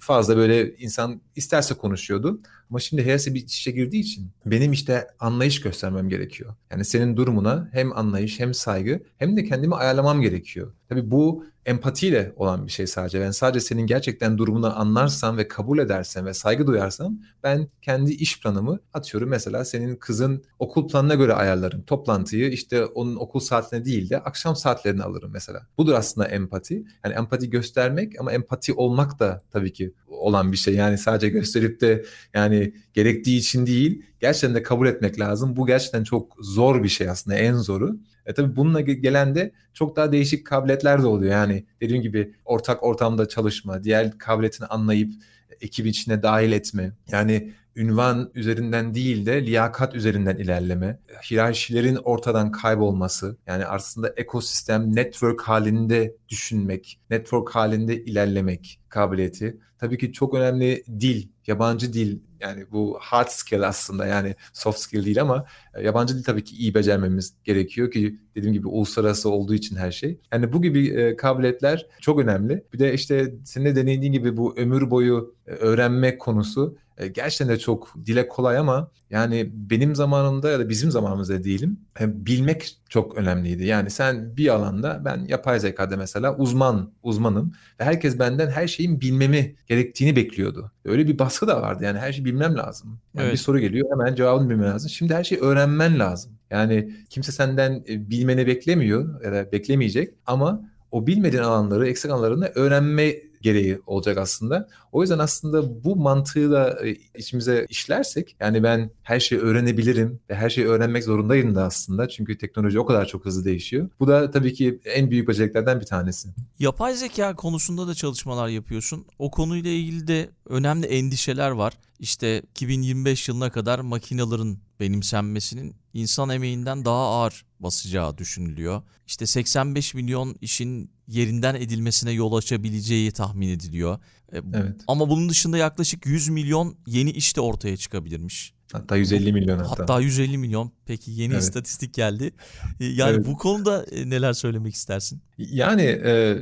fazla 0.00 0.36
böyle 0.36 0.76
insan 0.76 1.20
isterse 1.36 1.74
konuşuyordu. 1.74 2.40
Ama 2.70 2.78
şimdi 2.78 3.04
hepsi 3.04 3.34
bir 3.34 3.46
işe 3.46 3.70
girdiği 3.70 4.00
için 4.00 4.30
benim 4.46 4.72
işte 4.72 5.06
anlayış 5.20 5.60
göstermem 5.60 6.08
gerekiyor. 6.08 6.54
Yani 6.70 6.84
senin 6.84 7.16
durumuna 7.16 7.68
hem 7.72 7.96
anlayış 7.96 8.40
hem 8.40 8.54
saygı 8.54 9.02
hem 9.18 9.36
de 9.36 9.44
kendimi 9.44 9.74
ayarlamam 9.74 10.20
gerekiyor. 10.20 10.72
Tabii 10.88 11.10
bu 11.10 11.44
empatiyle 11.70 12.32
olan 12.36 12.66
bir 12.66 12.72
şey 12.72 12.86
sadece. 12.86 13.20
Ben 13.20 13.30
sadece 13.30 13.60
senin 13.60 13.86
gerçekten 13.86 14.38
durumunu 14.38 14.78
anlarsam 14.80 15.36
ve 15.36 15.48
kabul 15.48 15.78
edersem 15.78 16.26
ve 16.26 16.34
saygı 16.34 16.66
duyarsam 16.66 17.18
ben 17.42 17.68
kendi 17.82 18.12
iş 18.12 18.40
planımı 18.40 18.78
atıyorum 18.92 19.28
mesela 19.28 19.64
senin 19.64 19.96
kızın 19.96 20.44
okul 20.58 20.88
planına 20.88 21.14
göre 21.14 21.34
ayarlarım. 21.34 21.82
Toplantıyı 21.82 22.50
işte 22.50 22.84
onun 22.84 23.16
okul 23.16 23.40
saatine 23.40 23.84
değil 23.84 24.10
de 24.10 24.18
akşam 24.18 24.56
saatlerini 24.56 25.02
alırım 25.02 25.30
mesela. 25.32 25.66
Budur 25.78 25.92
aslında 25.92 26.28
empati. 26.28 26.84
Yani 27.04 27.14
empati 27.14 27.50
göstermek 27.50 28.20
ama 28.20 28.32
empati 28.32 28.72
olmak 28.72 29.18
da 29.18 29.42
tabii 29.50 29.72
ki 29.72 29.94
olan 30.08 30.52
bir 30.52 30.56
şey. 30.56 30.74
Yani 30.74 30.98
sadece 30.98 31.28
gösterip 31.28 31.80
de 31.80 32.04
yani 32.34 32.74
gerektiği 32.94 33.38
için 33.38 33.66
değil 33.66 34.02
gerçekten 34.20 34.54
de 34.54 34.62
kabul 34.62 34.86
etmek 34.86 35.20
lazım. 35.20 35.56
Bu 35.56 35.66
gerçekten 35.66 36.04
çok 36.04 36.36
zor 36.40 36.82
bir 36.82 36.88
şey 36.88 37.08
aslında 37.08 37.36
en 37.36 37.54
zoru. 37.54 37.96
E 38.26 38.34
tabii 38.34 38.56
bununla 38.56 38.80
gelen 38.80 39.34
de 39.34 39.52
çok 39.74 39.96
daha 39.96 40.12
değişik 40.12 40.46
kabiliyetler 40.46 41.02
de 41.02 41.06
oluyor. 41.06 41.32
Yani 41.32 41.66
dediğim 41.80 42.02
gibi 42.02 42.34
ortak 42.44 42.82
ortamda 42.82 43.28
çalışma, 43.28 43.84
diğer 43.84 44.18
kabiliyetini 44.18 44.66
anlayıp 44.66 45.12
ekip 45.60 45.86
içine 45.86 46.22
dahil 46.22 46.52
etme. 46.52 46.92
Yani 47.10 47.52
ünvan 47.76 48.30
üzerinden 48.34 48.94
değil 48.94 49.26
de 49.26 49.46
liyakat 49.46 49.94
üzerinden 49.94 50.36
ilerleme, 50.36 50.98
hiyerarşilerin 51.30 51.96
ortadan 51.96 52.52
kaybolması, 52.52 53.36
yani 53.46 53.66
aslında 53.66 54.08
ekosistem 54.16 54.96
network 54.96 55.40
halinde 55.40 56.16
düşünmek, 56.28 57.00
network 57.10 57.50
halinde 57.50 58.04
ilerlemek 58.04 58.80
kabiliyeti. 58.88 59.58
Tabii 59.78 59.98
ki 59.98 60.12
çok 60.12 60.34
önemli 60.34 60.84
dil, 61.00 61.28
yabancı 61.46 61.92
dil 61.92 62.18
yani 62.40 62.64
bu 62.72 62.98
hard 63.00 63.28
skill 63.28 63.68
aslında 63.68 64.06
yani 64.06 64.34
soft 64.52 64.78
skill 64.78 65.04
değil 65.04 65.20
ama 65.20 65.44
e, 65.74 65.82
yabancı 65.82 66.18
dil 66.18 66.24
tabii 66.24 66.44
ki 66.44 66.56
iyi 66.56 66.74
becermemiz 66.74 67.34
gerekiyor 67.44 67.90
ki 67.90 68.18
dediğim 68.34 68.52
gibi 68.52 68.68
uluslararası 68.68 69.30
olduğu 69.30 69.54
için 69.54 69.76
her 69.76 69.90
şey. 69.90 70.20
Yani 70.32 70.52
bu 70.52 70.62
gibi 70.62 70.88
e, 70.88 71.16
kabiliyetler 71.16 71.86
çok 72.00 72.20
önemli. 72.20 72.64
Bir 72.72 72.78
de 72.78 72.94
işte 72.94 73.34
senin 73.44 73.64
de 73.64 73.76
deneydiğin 73.76 74.12
gibi 74.12 74.36
bu 74.36 74.56
ömür 74.56 74.90
boyu 74.90 75.34
e, 75.46 75.50
öğrenme 75.50 76.18
konusu 76.18 76.76
e, 77.00 77.08
gerçekten 77.08 77.48
de 77.48 77.58
çok 77.58 77.94
dile 78.06 78.28
kolay 78.28 78.58
ama 78.58 78.90
yani 79.10 79.50
benim 79.52 79.94
zamanımda 79.94 80.50
ya 80.50 80.58
da 80.58 80.68
bizim 80.68 80.90
zamanımızda 80.90 81.44
diyelim 81.44 81.80
e, 82.00 82.26
bilmek 82.26 82.76
çok 82.88 83.16
önemliydi. 83.16 83.64
Yani 83.64 83.90
sen 83.90 84.36
bir 84.36 84.48
alanda 84.48 85.02
ben 85.04 85.24
yapay 85.28 85.60
zekada 85.60 85.96
mesela 85.96 86.36
uzman 86.36 86.92
uzmanım 87.02 87.52
ve 87.80 87.84
herkes 87.84 88.18
benden 88.18 88.50
her 88.50 88.68
şeyin 88.68 89.00
bilmemi 89.00 89.56
gerektiğini 89.66 90.16
bekliyordu. 90.16 90.72
Öyle 90.84 91.06
bir 91.06 91.18
baskı 91.18 91.48
da 91.48 91.62
vardı. 91.62 91.84
Yani 91.84 91.98
her 91.98 92.12
şeyi 92.12 92.24
bilmem 92.24 92.56
lazım. 92.56 92.98
Yani 93.14 93.24
evet. 93.24 93.32
bir 93.32 93.38
soru 93.38 93.58
geliyor 93.58 93.90
hemen 93.90 94.14
cevabını 94.14 94.50
bilmem 94.50 94.70
lazım. 94.70 94.90
Şimdi 94.90 95.14
her 95.14 95.24
şeyi 95.24 95.40
öğrenmen 95.40 95.98
lazım. 95.98 96.32
Yani 96.50 96.92
kimse 97.10 97.32
senden 97.32 97.84
e, 97.88 98.10
bilmeni 98.10 98.46
beklemiyor 98.46 99.24
ya 99.24 99.32
da 99.32 99.52
beklemeyecek 99.52 100.14
ama 100.26 100.70
o 100.90 101.06
bilmediğin 101.06 101.42
alanları, 101.42 101.88
eksik 101.88 102.10
alanlarını 102.10 102.46
öğrenme 102.54 103.29
gereği 103.40 103.80
olacak 103.86 104.18
aslında. 104.18 104.68
O 104.92 105.02
yüzden 105.02 105.18
aslında 105.18 105.84
bu 105.84 105.96
mantığı 105.96 106.50
da 106.50 106.86
e, 106.86 106.96
içimize 107.18 107.66
işlersek 107.68 108.36
yani 108.40 108.62
ben 108.62 108.90
her 109.02 109.20
şeyi 109.20 109.40
öğrenebilirim 109.40 110.20
ve 110.30 110.34
her 110.34 110.50
şeyi 110.50 110.66
öğrenmek 110.66 111.04
zorundayım 111.04 111.54
da 111.54 111.64
aslında. 111.64 112.08
Çünkü 112.08 112.38
teknoloji 112.38 112.80
o 112.80 112.86
kadar 112.86 113.06
çok 113.06 113.24
hızlı 113.26 113.44
değişiyor. 113.44 113.88
Bu 114.00 114.08
da 114.08 114.30
tabii 114.30 114.54
ki 114.54 114.80
en 114.84 115.10
büyük 115.10 115.28
beceriliklerden 115.28 115.80
bir 115.80 115.86
tanesi. 115.86 116.28
Yapay 116.58 116.94
zeka 116.94 117.36
konusunda 117.36 117.88
da 117.88 117.94
çalışmalar 117.94 118.48
yapıyorsun. 118.48 119.06
O 119.18 119.30
konuyla 119.30 119.70
ilgili 119.70 120.06
de 120.06 120.30
önemli 120.48 120.86
endişeler 120.86 121.50
var. 121.50 121.74
İşte 121.98 122.42
2025 122.50 123.28
yılına 123.28 123.50
kadar 123.50 123.78
makinelerin 123.78 124.58
benimsenmesinin 124.80 125.74
insan 125.94 126.30
emeğinden 126.30 126.84
daha 126.84 127.08
ağır 127.08 127.44
basacağı 127.60 128.18
düşünülüyor. 128.18 128.82
İşte 129.06 129.26
85 129.26 129.94
milyon 129.94 130.36
işin 130.40 130.90
yerinden 131.10 131.54
edilmesine 131.54 132.10
yol 132.10 132.32
açabileceği 132.32 133.12
tahmin 133.12 133.48
ediliyor. 133.48 133.98
E, 134.32 134.38
evet. 134.54 134.80
Ama 134.88 135.08
bunun 135.08 135.28
dışında 135.28 135.58
yaklaşık 135.58 136.06
100 136.06 136.28
milyon 136.28 136.76
yeni 136.86 137.10
iş 137.10 137.36
de 137.36 137.40
ortaya 137.40 137.76
çıkabilirmiş. 137.76 138.54
Hatta 138.72 138.96
150 138.96 139.32
milyon 139.32 139.58
hatta. 139.58 139.82
Hatta 139.82 140.00
150 140.00 140.38
milyon. 140.38 140.72
Peki 140.86 141.10
yeni 141.10 141.32
evet. 141.32 141.42
istatistik 141.42 141.94
geldi. 141.94 142.32
E, 142.80 142.84
yani 142.84 143.16
evet. 143.16 143.26
bu 143.26 143.36
konuda 143.36 143.84
e, 143.84 144.10
neler 144.10 144.32
söylemek 144.32 144.74
istersin? 144.74 145.22
Yani 145.38 145.82
e, 145.82 146.36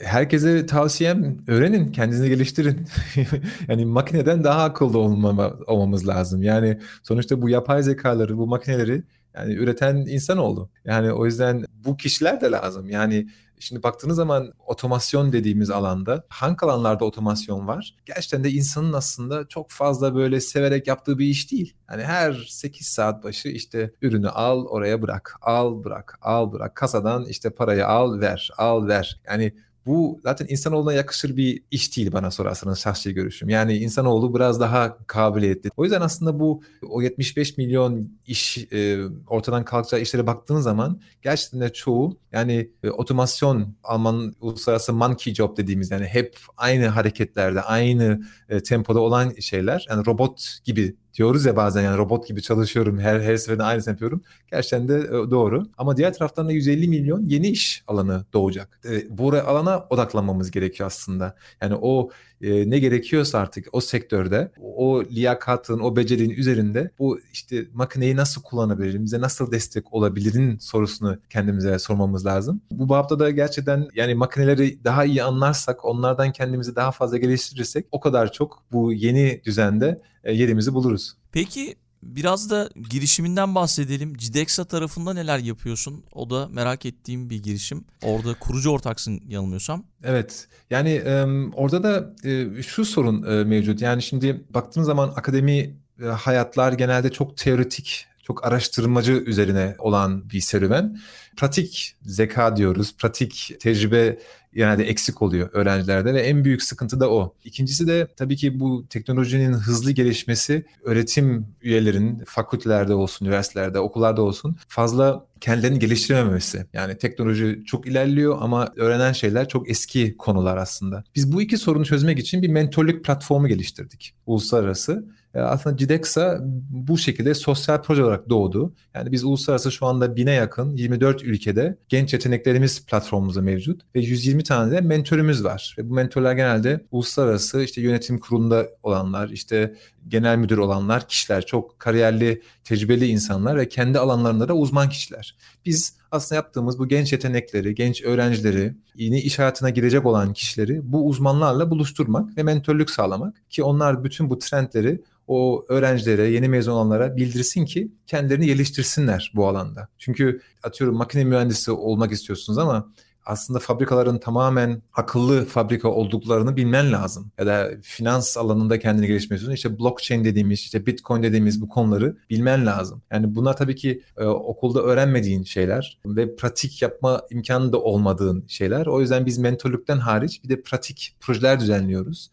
herkese 0.00 0.66
tavsiyem 0.66 1.36
öğrenin, 1.46 1.92
kendinizi 1.92 2.28
geliştirin. 2.28 2.86
yani 3.68 3.84
makineden 3.84 4.44
daha 4.44 4.64
akıllı 4.64 4.98
olmama, 4.98 5.52
olmamız 5.66 6.08
lazım. 6.08 6.42
Yani 6.42 6.78
sonuçta 7.02 7.42
bu 7.42 7.48
yapay 7.48 7.82
zekaları, 7.82 8.38
bu 8.38 8.46
makineleri 8.46 9.02
yani 9.34 9.54
üreten 9.54 9.96
insan 9.96 10.38
oldu. 10.38 10.70
Yani 10.84 11.12
o 11.12 11.26
yüzden 11.26 11.64
bu 11.84 11.96
kişiler 11.96 12.40
de 12.40 12.50
lazım. 12.50 12.90
Yani 12.90 13.28
Şimdi 13.58 13.82
baktığınız 13.82 14.16
zaman 14.16 14.52
otomasyon 14.66 15.32
dediğimiz 15.32 15.70
alanda 15.70 16.24
hangi 16.28 16.56
alanlarda 16.60 17.04
otomasyon 17.04 17.68
var? 17.68 17.94
Gerçekten 18.06 18.44
de 18.44 18.50
insanın 18.50 18.92
aslında 18.92 19.48
çok 19.48 19.70
fazla 19.70 20.14
böyle 20.14 20.40
severek 20.40 20.86
yaptığı 20.86 21.18
bir 21.18 21.26
iş 21.26 21.52
değil. 21.52 21.74
Yani 21.90 22.04
her 22.04 22.46
8 22.50 22.86
saat 22.86 23.24
başı 23.24 23.48
işte 23.48 23.92
ürünü 24.02 24.28
al 24.28 24.66
oraya 24.66 25.02
bırak, 25.02 25.36
al 25.42 25.84
bırak, 25.84 26.18
al 26.22 26.52
bırak. 26.52 26.74
Kasadan 26.74 27.24
işte 27.24 27.50
parayı 27.50 27.86
al 27.86 28.20
ver, 28.20 28.50
al 28.58 28.88
ver. 28.88 29.20
Yani 29.26 29.54
bu 29.86 30.20
zaten 30.22 30.46
insanoğluna 30.48 30.92
yakışır 30.92 31.36
bir 31.36 31.62
iş 31.70 31.96
değil 31.96 32.12
bana 32.12 32.30
sorarsanız 32.30 32.78
şahsi 32.78 33.14
görüşüm. 33.14 33.48
Yani 33.48 33.76
insanoğlu 33.76 34.34
biraz 34.34 34.60
daha 34.60 34.98
kabiliyetli. 35.06 35.70
O 35.76 35.84
yüzden 35.84 36.00
aslında 36.00 36.40
bu 36.40 36.62
o 36.88 37.02
75 37.02 37.58
milyon 37.58 38.10
iş 38.26 38.58
e, 38.72 38.98
ortadan 39.26 39.64
kalkacağı 39.64 40.00
işlere 40.00 40.26
baktığınız 40.26 40.64
zaman 40.64 41.00
gerçekten 41.22 41.60
de 41.60 41.72
çoğu 41.72 42.18
yani 42.32 42.70
e, 42.82 42.90
otomasyon 42.90 43.74
Alman 43.82 44.34
uluslararası 44.40 44.92
monkey 44.92 45.34
job 45.34 45.56
dediğimiz 45.56 45.90
yani 45.90 46.06
hep 46.06 46.38
aynı 46.56 46.86
hareketlerde 46.86 47.62
aynı 47.62 48.20
e, 48.48 48.62
tempoda 48.62 49.00
olan 49.00 49.34
şeyler 49.40 49.86
yani 49.90 50.06
robot 50.06 50.58
gibi 50.64 50.96
diyoruz 51.14 51.44
ya 51.44 51.56
bazen 51.56 51.82
yani 51.82 51.98
robot 51.98 52.28
gibi 52.28 52.42
çalışıyorum 52.42 52.98
her 52.98 53.20
her 53.20 53.36
seferinde 53.36 53.62
aynısını 53.62 53.92
yapıyorum. 53.92 54.22
Gerçekten 54.50 54.88
de 54.88 54.98
e, 54.98 55.30
doğru. 55.30 55.66
Ama 55.78 55.96
diğer 55.96 56.14
taraftan 56.14 56.48
da 56.48 56.52
150 56.52 56.88
milyon 56.88 57.22
yeni 57.24 57.48
iş 57.48 57.84
alanı 57.86 58.24
doğacak. 58.32 58.80
E, 58.90 59.18
bu 59.18 59.28
alana 59.28 59.86
odaklanmamız 59.90 60.50
gerekiyor 60.50 60.86
aslında. 60.86 61.34
Yani 61.60 61.74
o 61.80 62.10
e, 62.40 62.70
ne 62.70 62.78
gerekiyorsa 62.78 63.38
artık 63.38 63.66
o 63.72 63.80
sektörde 63.80 64.52
o 64.60 65.04
liyakatın, 65.04 65.80
o 65.80 65.96
becerinin 65.96 66.34
üzerinde 66.34 66.90
bu 66.98 67.20
işte 67.32 67.66
makineyi 67.72 68.16
nasıl 68.16 68.42
kullanabilirim, 68.42 69.04
bize 69.04 69.20
nasıl 69.20 69.52
destek 69.52 69.94
olabilirin 69.94 70.58
sorusunu 70.58 71.18
kendimize 71.30 71.78
sormamız 71.78 72.26
lazım. 72.26 72.60
Bu 72.70 72.88
babda 72.88 73.18
da 73.18 73.30
gerçekten 73.30 73.88
yani 73.94 74.14
makineleri 74.14 74.84
daha 74.84 75.04
iyi 75.04 75.22
anlarsak, 75.22 75.84
onlardan 75.84 76.32
kendimizi 76.32 76.76
daha 76.76 76.92
fazla 76.92 77.16
geliştirirsek 77.16 77.86
o 77.92 78.00
kadar 78.00 78.32
çok 78.32 78.62
bu 78.72 78.92
yeni 78.92 79.40
düzende 79.44 80.02
e, 80.24 80.32
yerimizi 80.32 80.74
buluruz. 80.74 81.16
Peki 81.32 81.74
Biraz 82.04 82.50
da 82.50 82.70
girişiminden 82.90 83.54
bahsedelim. 83.54 84.16
Cidexa 84.16 84.64
tarafında 84.64 85.14
neler 85.14 85.38
yapıyorsun? 85.38 86.04
O 86.12 86.30
da 86.30 86.48
merak 86.48 86.86
ettiğim 86.86 87.30
bir 87.30 87.42
girişim. 87.42 87.84
Orada 88.02 88.34
kurucu 88.34 88.70
ortaksın 88.70 89.20
yanılmıyorsam. 89.28 89.84
Evet. 90.02 90.48
Yani 90.70 90.90
e, 90.90 91.24
orada 91.54 91.82
da 91.82 92.14
e, 92.28 92.62
şu 92.62 92.84
sorun 92.84 93.22
e, 93.22 93.44
mevcut. 93.44 93.82
Yani 93.82 94.02
şimdi 94.02 94.44
baktığınız 94.50 94.86
zaman 94.86 95.08
akademi 95.16 95.76
e, 96.02 96.06
hayatlar 96.06 96.72
genelde 96.72 97.12
çok 97.12 97.36
teoretik, 97.36 98.06
çok 98.24 98.46
araştırmacı 98.46 99.12
üzerine 99.12 99.76
olan 99.78 100.30
bir 100.30 100.40
serüven. 100.40 101.00
Pratik 101.36 101.96
zeka 102.02 102.56
diyoruz, 102.56 102.96
pratik 102.96 103.56
tecrübe 103.60 104.18
genelde 104.54 104.84
eksik 104.84 105.22
oluyor 105.22 105.48
öğrencilerde 105.52 106.14
ve 106.14 106.20
en 106.20 106.44
büyük 106.44 106.62
sıkıntı 106.62 107.00
da 107.00 107.10
o. 107.10 107.34
İkincisi 107.44 107.86
de 107.86 108.08
tabii 108.16 108.36
ki 108.36 108.60
bu 108.60 108.86
teknolojinin 108.90 109.52
hızlı 109.52 109.90
gelişmesi 109.90 110.66
öğretim 110.84 111.46
üyelerinin 111.62 112.24
fakültelerde 112.26 112.94
olsun, 112.94 113.26
üniversitelerde, 113.26 113.78
okullarda 113.78 114.22
olsun 114.22 114.56
fazla 114.68 115.26
kendilerini 115.40 115.78
geliştirememesi. 115.78 116.66
Yani 116.72 116.98
teknoloji 116.98 117.62
çok 117.66 117.86
ilerliyor 117.86 118.38
ama 118.40 118.72
öğrenen 118.76 119.12
şeyler 119.12 119.48
çok 119.48 119.70
eski 119.70 120.16
konular 120.16 120.56
aslında. 120.56 121.04
Biz 121.14 121.32
bu 121.32 121.42
iki 121.42 121.58
sorunu 121.58 121.84
çözmek 121.84 122.18
için 122.18 122.42
bir 122.42 122.48
mentorluk 122.48 123.04
platformu 123.04 123.48
geliştirdik 123.48 124.14
uluslararası 124.26 125.04
aslında 125.42 125.76
CIDEXA 125.76 126.38
bu 126.70 126.98
şekilde 126.98 127.34
sosyal 127.34 127.82
proje 127.82 128.04
olarak 128.04 128.28
doğdu. 128.28 128.74
Yani 128.94 129.12
biz 129.12 129.24
uluslararası 129.24 129.72
şu 129.72 129.86
anda 129.86 130.16
bine 130.16 130.32
yakın 130.32 130.76
24 130.76 131.22
ülkede 131.22 131.78
genç 131.88 132.12
yeteneklerimiz 132.12 132.86
platformumuzda 132.86 133.42
mevcut 133.42 133.82
ve 133.94 134.00
120 134.00 134.44
tane 134.44 134.70
de 134.70 134.80
mentörümüz 134.80 135.44
var. 135.44 135.74
Ve 135.78 135.90
bu 135.90 135.94
mentörler 135.94 136.32
genelde 136.32 136.84
uluslararası 136.90 137.62
işte 137.62 137.80
yönetim 137.80 138.18
kurulunda 138.18 138.66
olanlar, 138.82 139.28
işte 139.28 139.74
genel 140.08 140.36
müdür 140.36 140.58
olanlar, 140.58 141.08
kişiler, 141.08 141.46
çok 141.46 141.78
kariyerli, 141.78 142.42
tecrübeli 142.64 143.06
insanlar 143.06 143.56
ve 143.56 143.68
kendi 143.68 143.98
alanlarında 143.98 144.48
da 144.48 144.54
uzman 144.54 144.88
kişiler. 144.88 145.36
Biz 145.66 145.96
aslında 146.10 146.34
yaptığımız 146.34 146.78
bu 146.78 146.88
genç 146.88 147.12
yetenekleri, 147.12 147.74
genç 147.74 148.02
öğrencileri, 148.02 148.74
yeni 148.94 149.20
iş 149.20 149.38
hayatına 149.38 149.70
girecek 149.70 150.06
olan 150.06 150.32
kişileri 150.32 150.92
bu 150.92 151.06
uzmanlarla 151.06 151.70
buluşturmak 151.70 152.36
ve 152.36 152.42
mentörlük 152.42 152.90
sağlamak 152.90 153.50
ki 153.50 153.62
onlar 153.62 154.04
bütün 154.04 154.30
bu 154.30 154.38
trendleri 154.38 155.02
o 155.28 155.64
öğrencilere, 155.68 156.28
yeni 156.28 156.48
mezun 156.48 156.72
olanlara 156.72 157.16
bildirsin 157.16 157.64
ki 157.64 157.92
kendilerini 158.06 158.46
geliştirsinler 158.46 159.32
bu 159.34 159.48
alanda. 159.48 159.88
Çünkü 159.98 160.40
atıyorum 160.62 160.96
makine 160.96 161.24
mühendisi 161.24 161.70
olmak 161.70 162.12
istiyorsunuz 162.12 162.58
ama 162.58 162.92
aslında 163.26 163.58
fabrikaların 163.58 164.18
tamamen 164.18 164.82
akıllı 164.92 165.44
fabrika 165.44 165.88
olduklarını 165.88 166.56
bilmen 166.56 166.92
lazım. 166.92 167.32
Ya 167.38 167.46
da 167.46 167.70
finans 167.82 168.36
alanında 168.36 168.78
kendini 168.78 169.06
geliştiriyorsun. 169.06 169.52
İşte 169.52 169.78
blockchain 169.78 170.24
dediğimiz, 170.24 170.60
işte 170.60 170.86
bitcoin 170.86 171.22
dediğimiz 171.22 171.62
bu 171.62 171.68
konuları 171.68 172.16
bilmen 172.30 172.66
lazım. 172.66 173.02
Yani 173.12 173.34
bunlar 173.34 173.56
tabii 173.56 173.76
ki 173.76 174.02
e, 174.16 174.24
okulda 174.24 174.82
öğrenmediğin 174.82 175.44
şeyler 175.44 175.98
ve 176.06 176.36
pratik 176.36 176.82
yapma 176.82 177.22
imkanı 177.30 177.72
da 177.72 177.80
olmadığın 177.80 178.44
şeyler. 178.48 178.86
O 178.86 179.00
yüzden 179.00 179.26
biz 179.26 179.38
mentorluktan 179.38 179.98
hariç 179.98 180.44
bir 180.44 180.48
de 180.48 180.62
pratik 180.62 181.16
projeler 181.20 181.60
düzenliyoruz. 181.60 182.30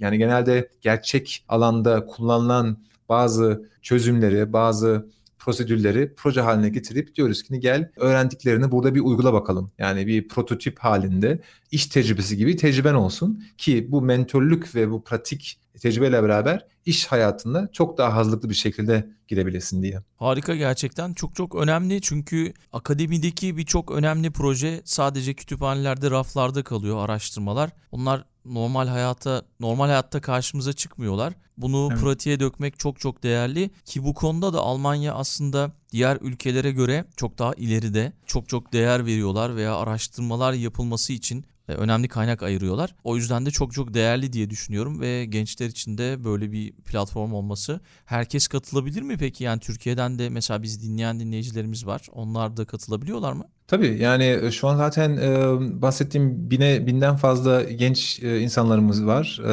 Yani 0.00 0.18
genelde 0.18 0.68
gerçek 0.80 1.44
alanda 1.48 2.06
kullanılan 2.06 2.78
bazı 3.08 3.68
çözümleri, 3.82 4.52
bazı 4.52 5.06
prosedürleri 5.44 6.14
proje 6.16 6.40
haline 6.40 6.68
getirip 6.68 7.14
diyoruz 7.14 7.42
ki 7.42 7.60
gel 7.60 7.90
öğrendiklerini 7.96 8.70
burada 8.70 8.94
bir 8.94 9.00
uygula 9.00 9.32
bakalım. 9.32 9.72
Yani 9.78 10.06
bir 10.06 10.28
prototip 10.28 10.78
halinde 10.78 11.40
iş 11.70 11.86
tecrübesi 11.86 12.36
gibi 12.36 12.56
tecrüben 12.56 12.94
olsun 12.94 13.44
ki 13.58 13.86
bu 13.90 14.02
mentörlük 14.02 14.74
ve 14.74 14.90
bu 14.90 15.04
pratik 15.04 15.58
tecrübeyle 15.80 16.22
beraber 16.22 16.66
iş 16.86 17.06
hayatında 17.06 17.68
çok 17.72 17.98
daha 17.98 18.16
hazırlıklı 18.16 18.50
bir 18.50 18.54
şekilde 18.54 19.06
girebilesin 19.28 19.82
diye. 19.82 20.00
Harika 20.16 20.54
gerçekten 20.54 21.14
çok 21.14 21.34
çok 21.34 21.54
önemli 21.54 22.00
çünkü 22.00 22.52
akademideki 22.72 23.56
birçok 23.56 23.90
önemli 23.90 24.30
proje 24.30 24.82
sadece 24.84 25.34
kütüphanelerde 25.34 26.10
raflarda 26.10 26.62
kalıyor 26.62 27.04
araştırmalar. 27.04 27.70
Onlar 27.92 28.24
normal 28.44 28.88
hayata 28.88 29.42
normal 29.60 29.86
hayatta 29.86 30.20
karşımıza 30.20 30.72
çıkmıyorlar. 30.72 31.34
Bunu 31.56 31.88
evet. 31.92 32.02
pratiğe 32.02 32.40
dökmek 32.40 32.78
çok 32.78 33.00
çok 33.00 33.22
değerli 33.22 33.70
ki 33.84 34.04
bu 34.04 34.14
konuda 34.14 34.52
da 34.52 34.60
Almanya 34.60 35.14
aslında 35.14 35.72
diğer 35.92 36.18
ülkelere 36.20 36.70
göre 36.72 37.04
çok 37.16 37.38
daha 37.38 37.54
ileride. 37.54 38.12
Çok 38.26 38.48
çok 38.48 38.72
değer 38.72 39.06
veriyorlar 39.06 39.56
veya 39.56 39.76
araştırmalar 39.76 40.52
yapılması 40.52 41.12
için 41.12 41.44
önemli 41.68 42.08
kaynak 42.08 42.42
ayırıyorlar. 42.42 42.94
O 43.04 43.16
yüzden 43.16 43.46
de 43.46 43.50
çok 43.50 43.72
çok 43.72 43.94
değerli 43.94 44.32
diye 44.32 44.50
düşünüyorum 44.50 45.00
ve 45.00 45.24
gençler 45.24 45.66
için 45.66 45.98
de 45.98 46.24
böyle 46.24 46.52
bir 46.52 46.72
platform 46.72 47.32
olması. 47.32 47.80
Herkes 48.04 48.48
katılabilir 48.48 49.02
mi 49.02 49.16
peki? 49.18 49.44
Yani 49.44 49.60
Türkiye'den 49.60 50.18
de 50.18 50.28
mesela 50.28 50.62
bizi 50.62 50.82
dinleyen 50.82 51.20
dinleyicilerimiz 51.20 51.86
var. 51.86 52.08
Onlar 52.12 52.56
da 52.56 52.64
katılabiliyorlar 52.64 53.32
mı? 53.32 53.44
Tabii 53.66 53.98
yani 54.02 54.38
e, 54.42 54.50
şu 54.50 54.68
an 54.68 54.76
zaten 54.76 55.16
e, 55.16 55.82
bahsettiğim 55.82 56.50
bine 56.50 56.86
binden 56.86 57.16
fazla 57.16 57.62
genç 57.62 58.22
e, 58.22 58.40
insanlarımız 58.40 59.06
var. 59.06 59.40
E, 59.48 59.52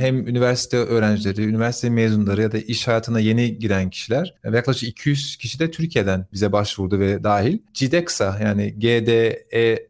hem 0.00 0.28
üniversite 0.28 0.76
öğrencileri, 0.76 1.44
üniversite 1.44 1.90
mezunları 1.90 2.42
ya 2.42 2.52
da 2.52 2.58
iş 2.58 2.88
hayatına 2.88 3.20
yeni 3.20 3.58
giren 3.58 3.90
kişiler. 3.90 4.34
Ve 4.44 4.56
yaklaşık 4.56 4.88
200 4.88 5.36
kişi 5.36 5.58
de 5.58 5.70
Türkiye'den 5.70 6.26
bize 6.32 6.52
başvurdu 6.52 6.98
ve 6.98 7.24
dahil. 7.24 7.58
GDEXA 7.80 8.38
yani 8.42 8.74
gdexa.com'da 8.78 9.89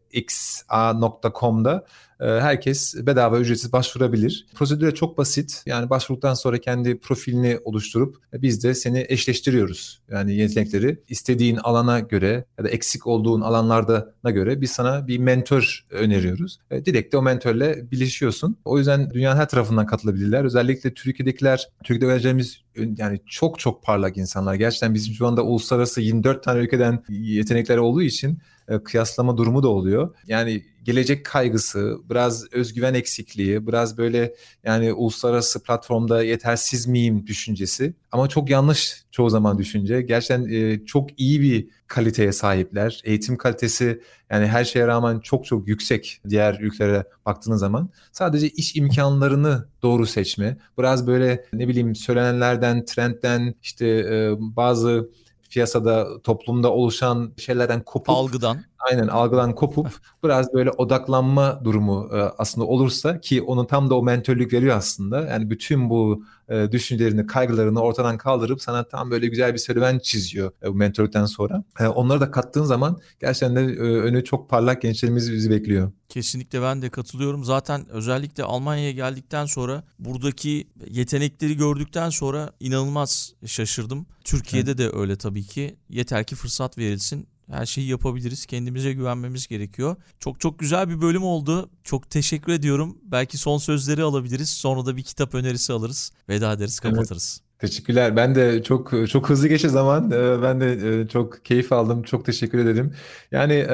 ee, 2.20 2.26
herkes 2.26 2.94
bedava 3.06 3.38
ücretsiz 3.38 3.72
başvurabilir. 3.72 4.46
Prosedüre 4.54 4.94
çok 4.94 5.18
basit. 5.18 5.62
Yani 5.66 5.90
başvurduktan 5.90 6.34
sonra 6.34 6.58
kendi 6.58 6.98
profilini 6.98 7.58
oluşturup 7.64 8.16
biz 8.32 8.64
de 8.64 8.74
seni 8.74 9.06
eşleştiriyoruz. 9.08 10.00
Yani 10.10 10.34
yetenekleri 10.34 11.00
istediğin 11.08 11.56
alana 11.56 12.00
göre 12.00 12.44
ya 12.58 12.64
da 12.64 12.68
eksik 12.68 13.06
olduğun 13.06 13.40
alanlarda 13.40 14.14
göre 14.24 14.60
biz 14.60 14.70
sana 14.70 15.08
bir 15.08 15.18
mentor 15.18 15.86
öneriyoruz. 15.90 16.58
E, 16.70 16.84
direkt 16.84 17.12
de 17.12 17.16
o 17.16 17.22
mentörle 17.22 17.90
birleşiyorsun. 17.90 18.56
O 18.64 18.78
yüzden 18.78 19.10
dünyanın 19.10 19.40
her 19.40 19.48
tarafından 19.48 19.86
katılabilirler. 19.86 20.44
Özellikle 20.44 20.94
Türkiye'dekiler, 20.94 21.68
Türkiye'de 21.84 22.06
öğrencilerimiz 22.06 22.60
yani 22.76 23.20
çok 23.26 23.58
çok 23.58 23.84
parlak 23.84 24.16
insanlar. 24.16 24.54
Gerçekten 24.54 24.94
bizim 24.94 25.14
şu 25.14 25.26
anda 25.26 25.42
uluslararası 25.42 26.00
24 26.00 26.42
tane 26.44 26.60
ülkeden 26.60 27.04
yetenekler 27.08 27.76
olduğu 27.76 28.02
için 28.02 28.30
e, 28.30 28.38
kıyaslama 28.78 29.36
durumu 29.36 29.62
da 29.62 29.68
oluyor. 29.68 30.14
Yani 30.26 30.64
gelecek 30.84 31.26
kaygısı, 31.26 31.98
biraz 32.10 32.52
özgüven 32.52 32.94
eksikliği, 32.94 33.66
biraz 33.66 33.98
böyle 33.98 34.34
yani 34.64 34.92
uluslararası 34.92 35.62
platformda 35.62 36.22
yetersiz 36.22 36.86
miyim 36.86 37.26
düşüncesi. 37.26 37.94
Ama 38.12 38.28
çok 38.28 38.50
yanlış 38.50 39.04
çoğu 39.10 39.30
zaman 39.30 39.58
düşünce. 39.58 40.02
Gerçekten 40.02 40.48
e, 40.52 40.84
çok 40.86 41.20
iyi 41.20 41.40
bir 41.40 41.68
kaliteye 41.86 42.32
sahipler. 42.32 43.00
Eğitim 43.04 43.36
kalitesi 43.36 44.00
yani 44.30 44.46
her 44.46 44.64
şeye 44.64 44.86
rağmen 44.86 45.20
çok 45.20 45.44
çok 45.44 45.68
yüksek 45.68 46.20
diğer 46.28 46.58
ülkelere 46.60 47.04
baktığınız 47.26 47.60
zaman. 47.60 47.90
Sadece 48.12 48.48
iş 48.48 48.76
imkanlarını 48.76 49.68
doğru 49.82 50.06
seçme. 50.06 50.56
Biraz 50.78 51.06
böyle 51.06 51.44
ne 51.52 51.68
bileyim 51.68 51.94
söylenenlerden, 51.94 52.84
trendden 52.84 53.54
işte 53.62 53.86
e, 53.86 54.34
bazı 54.38 55.10
piyasada 55.50 56.22
toplumda 56.22 56.72
oluşan 56.72 57.32
şeylerden 57.38 57.80
kopup 57.84 58.10
algıdan 58.10 58.64
aynen 58.80 59.08
algıdan 59.08 59.54
kopup 59.54 59.88
biraz 60.24 60.54
böyle 60.54 60.70
odaklanma 60.70 61.60
durumu 61.64 62.08
e, 62.12 62.16
aslında 62.16 62.66
olursa 62.66 63.20
ki 63.20 63.42
onun 63.42 63.66
tam 63.66 63.90
da 63.90 63.94
o 63.94 64.02
mentörlük 64.02 64.52
veriyor 64.52 64.76
aslında. 64.76 65.20
Yani 65.26 65.50
bütün 65.50 65.90
bu 65.90 66.24
e, 66.48 66.72
düşüncelerini, 66.72 67.26
kaygılarını 67.26 67.80
ortadan 67.80 68.18
kaldırıp 68.18 68.62
sana 68.62 68.84
tam 68.84 69.10
böyle 69.10 69.26
güzel 69.26 69.52
bir 69.52 69.58
serüven 69.58 69.98
çiziyor 69.98 70.52
e, 70.62 70.68
bu 70.68 70.74
mentörlükten 70.74 71.24
sonra. 71.24 71.64
Onları 71.94 72.20
da 72.20 72.30
kattığın 72.30 72.64
zaman 72.64 72.98
gerçekten 73.20 73.56
de 73.56 73.60
önü 73.80 74.24
çok 74.24 74.50
parlak 74.50 74.82
gençlerimiz 74.82 75.32
bizi 75.32 75.50
bekliyor. 75.50 75.92
Kesinlikle 76.08 76.62
ben 76.62 76.82
de 76.82 76.90
katılıyorum. 76.90 77.44
Zaten 77.44 77.88
özellikle 77.88 78.44
Almanya'ya 78.44 78.90
geldikten 78.90 79.46
sonra 79.46 79.82
buradaki 79.98 80.68
yetenekleri 80.90 81.56
gördükten 81.56 82.10
sonra 82.10 82.50
inanılmaz 82.60 83.34
şaşırdım. 83.46 84.06
Türkiye'de 84.24 84.70
evet. 84.70 84.78
de 84.78 84.98
öyle 84.98 85.16
tabii 85.16 85.42
ki. 85.42 85.76
Yeter 85.88 86.24
ki 86.24 86.34
fırsat 86.34 86.78
verilsin 86.78 87.28
her 87.50 87.66
şeyi 87.66 87.88
yapabiliriz. 87.88 88.46
Kendimize 88.46 88.92
güvenmemiz 88.92 89.46
gerekiyor. 89.46 89.96
Çok 90.18 90.40
çok 90.40 90.58
güzel 90.58 90.88
bir 90.88 91.00
bölüm 91.00 91.22
oldu. 91.22 91.70
Çok 91.84 92.10
teşekkür 92.10 92.52
ediyorum. 92.52 92.98
Belki 93.02 93.38
son 93.38 93.58
sözleri 93.58 94.02
alabiliriz. 94.02 94.50
Sonra 94.50 94.86
da 94.86 94.96
bir 94.96 95.02
kitap 95.02 95.34
önerisi 95.34 95.72
alırız. 95.72 96.12
Veda 96.28 96.52
ederiz, 96.52 96.80
kapatırız. 96.80 97.40
Evet. 97.40 97.50
Teşekkürler. 97.60 98.16
Ben 98.16 98.34
de 98.34 98.62
çok 98.62 99.08
çok 99.08 99.30
hızlı 99.30 99.48
geçti 99.48 99.68
zaman. 99.68 100.10
Ee, 100.10 100.42
ben 100.42 100.60
de 100.60 101.00
e, 101.00 101.08
çok 101.08 101.44
keyif 101.44 101.72
aldım. 101.72 102.02
Çok 102.02 102.24
teşekkür 102.24 102.58
ederim. 102.58 102.92
Yani 103.32 103.66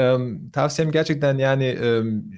tavsiyem 0.52 0.90
gerçekten 0.90 1.38
yani 1.38 1.78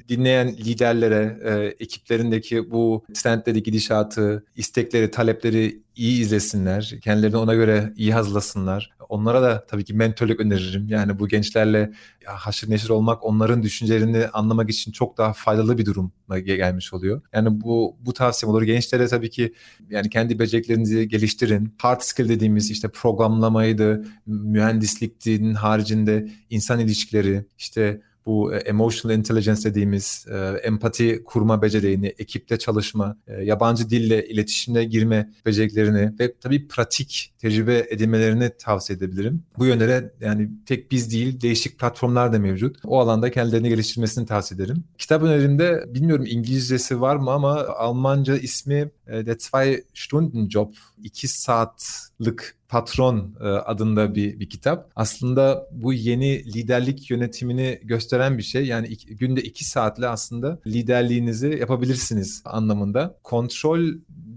dinleyen 0.08 0.48
liderlere, 0.48 1.38
e, 1.44 1.84
ekiplerindeki 1.84 2.70
bu 2.70 3.04
trendleri, 3.14 3.62
gidişatı, 3.62 4.44
istekleri, 4.56 5.10
talepleri 5.10 5.82
iyi 5.96 6.22
izlesinler. 6.22 6.94
Kendilerini 7.02 7.36
ona 7.36 7.54
göre 7.54 7.92
iyi 7.96 8.14
hazırlasınlar. 8.14 8.90
Onlara 9.08 9.42
da 9.42 9.66
tabii 9.66 9.84
ki 9.84 9.94
mentörlük 9.94 10.40
öneririm. 10.40 10.88
Yani 10.88 11.18
bu 11.18 11.28
gençlerle 11.28 11.92
haşır 12.24 12.70
neşir 12.70 12.88
olmak 12.88 13.24
onların 13.24 13.62
düşüncelerini 13.62 14.28
anlamak 14.28 14.70
için 14.70 14.92
çok 14.92 15.18
daha 15.18 15.32
faydalı 15.32 15.78
bir 15.78 15.86
durum 15.86 16.12
gelmiş 16.44 16.92
oluyor. 16.92 17.20
Yani 17.32 17.60
bu 17.60 17.96
bu 18.00 18.12
tavsiyem 18.12 18.54
olur. 18.54 18.62
Gençlere 18.62 19.06
tabii 19.06 19.30
ki 19.30 19.54
yani 19.90 20.10
kendi 20.10 20.38
becerilerinizi 20.38 21.08
geliştirin. 21.08 21.74
Hard 21.78 22.00
skill 22.00 22.28
dediğimiz 22.28 22.70
işte 22.70 22.88
programlamaydı, 22.88 24.04
mühendisliktin 24.26 25.54
haricinde 25.54 26.28
insan 26.50 26.80
ilişkileri, 26.80 27.44
işte 27.58 28.00
bu 28.28 28.54
e, 28.54 28.56
emotional 28.56 29.18
intelligence 29.18 29.64
dediğimiz 29.64 30.26
e, 30.30 30.36
empati 30.62 31.22
kurma 31.24 31.62
becerilerini, 31.62 32.06
ekipte 32.06 32.58
çalışma, 32.58 33.16
e, 33.26 33.44
yabancı 33.44 33.90
dille 33.90 34.28
iletişimde 34.28 34.84
girme 34.84 35.30
becerilerini 35.46 36.12
ve 36.20 36.34
tabii 36.40 36.68
pratik 36.68 37.34
tecrübe 37.38 37.86
edinmelerini 37.90 38.50
tavsiye 38.58 38.96
edebilirim. 38.96 39.42
Bu 39.58 39.66
yönlere 39.66 40.12
yani 40.20 40.50
tek 40.66 40.90
biz 40.90 41.12
değil 41.12 41.40
değişik 41.40 41.78
platformlar 41.78 42.32
da 42.32 42.38
mevcut. 42.38 42.76
O 42.84 42.98
alanda 43.00 43.30
kendilerini 43.30 43.68
geliştirmesini 43.68 44.26
tavsiye 44.26 44.56
ederim. 44.56 44.84
Kitap 44.98 45.22
önerimde 45.22 45.84
bilmiyorum 45.94 46.24
İngilizcesi 46.28 47.00
var 47.00 47.16
mı 47.16 47.30
ama 47.30 47.66
Almanca 47.66 48.36
ismi 48.36 48.90
Der 49.06 49.36
Zwei 49.38 49.84
Stunden 49.94 50.48
Job. 50.48 50.74
2 51.02 51.28
saatlik 51.28 52.40
Patron 52.68 53.34
e, 53.40 53.44
adında 53.44 54.14
bir, 54.14 54.40
bir 54.40 54.48
kitap. 54.50 54.90
Aslında 54.96 55.68
bu 55.72 55.92
yeni 55.92 56.44
liderlik 56.44 57.10
yönetimini 57.10 57.80
gösteren 57.82 58.38
bir 58.38 58.42
şey. 58.42 58.66
Yani 58.66 58.86
iki, 58.86 59.16
günde 59.16 59.42
iki 59.42 59.64
saatle 59.64 60.08
aslında 60.08 60.58
liderliğinizi 60.66 61.58
yapabilirsiniz 61.60 62.42
anlamında. 62.44 63.18
Kontrol 63.22 63.80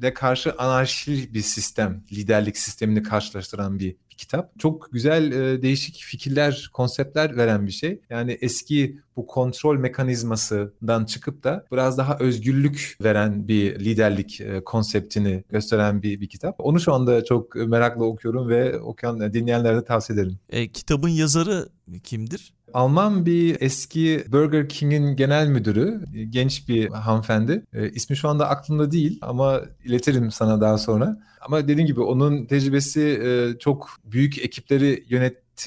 de 0.02 0.14
karşı 0.14 0.54
anarşi 0.58 1.34
bir 1.34 1.42
sistem, 1.42 2.04
liderlik 2.12 2.58
sistemini 2.58 3.04
karşılaştıran 3.04 3.80
bir 3.80 3.96
kitap. 4.22 4.60
Çok 4.60 4.92
güzel 4.92 5.32
e, 5.32 5.62
değişik 5.62 5.96
fikirler, 5.96 6.70
konseptler 6.74 7.38
veren 7.38 7.68
bir 7.68 7.72
şey. 7.72 8.02
Yani 8.10 8.38
eski 8.42 9.00
bu 9.16 9.28
kontrol 9.28 9.78
mekanizmasından 9.78 11.06
çıkıp 11.06 11.44
da 11.44 11.66
biraz 11.72 11.98
daha 11.98 12.18
özgürlük 12.20 12.98
veren 13.04 13.48
bir 13.48 13.80
liderlik 13.80 14.42
e, 14.42 14.64
konseptini 14.64 15.44
gösteren 15.50 16.02
bir, 16.02 16.22
bir 16.22 16.30
kitap. 16.30 16.56
Onu 16.60 16.80
şu 16.80 16.94
anda 16.94 17.26
çok 17.26 17.56
merakla 17.56 18.04
okuyorum 18.04 18.50
ve 18.50 18.80
okuyan 18.80 19.34
dinleyenlere 19.34 19.78
de 19.78 19.84
tavsiye 19.84 20.20
ederim. 20.20 20.40
E, 20.50 20.68
kitabın 20.68 21.10
yazarı 21.10 21.70
kimdir? 22.04 22.54
Alman 22.74 23.26
bir 23.26 23.58
eski 23.60 24.26
Burger 24.28 24.70
King'in 24.70 25.16
genel 25.16 25.48
müdürü, 25.48 26.04
genç 26.30 26.68
bir 26.68 26.90
hanımefendi. 26.90 27.66
E, 27.74 27.90
ismi 27.90 28.18
şu 28.18 28.30
anda 28.30 28.50
aklımda 28.50 28.92
değil 28.92 29.20
ama 29.22 29.62
iletirim 29.86 30.32
sana 30.32 30.62
daha 30.62 30.78
sonra. 30.78 31.18
Ama 31.42 31.68
dediğim 31.68 31.88
gibi 31.88 32.02
onun 32.02 32.46
tecrübesi 32.46 33.02
e, 33.02 33.60
çok 33.60 33.90
büyük 34.06 34.38
ekipleri 34.46 35.04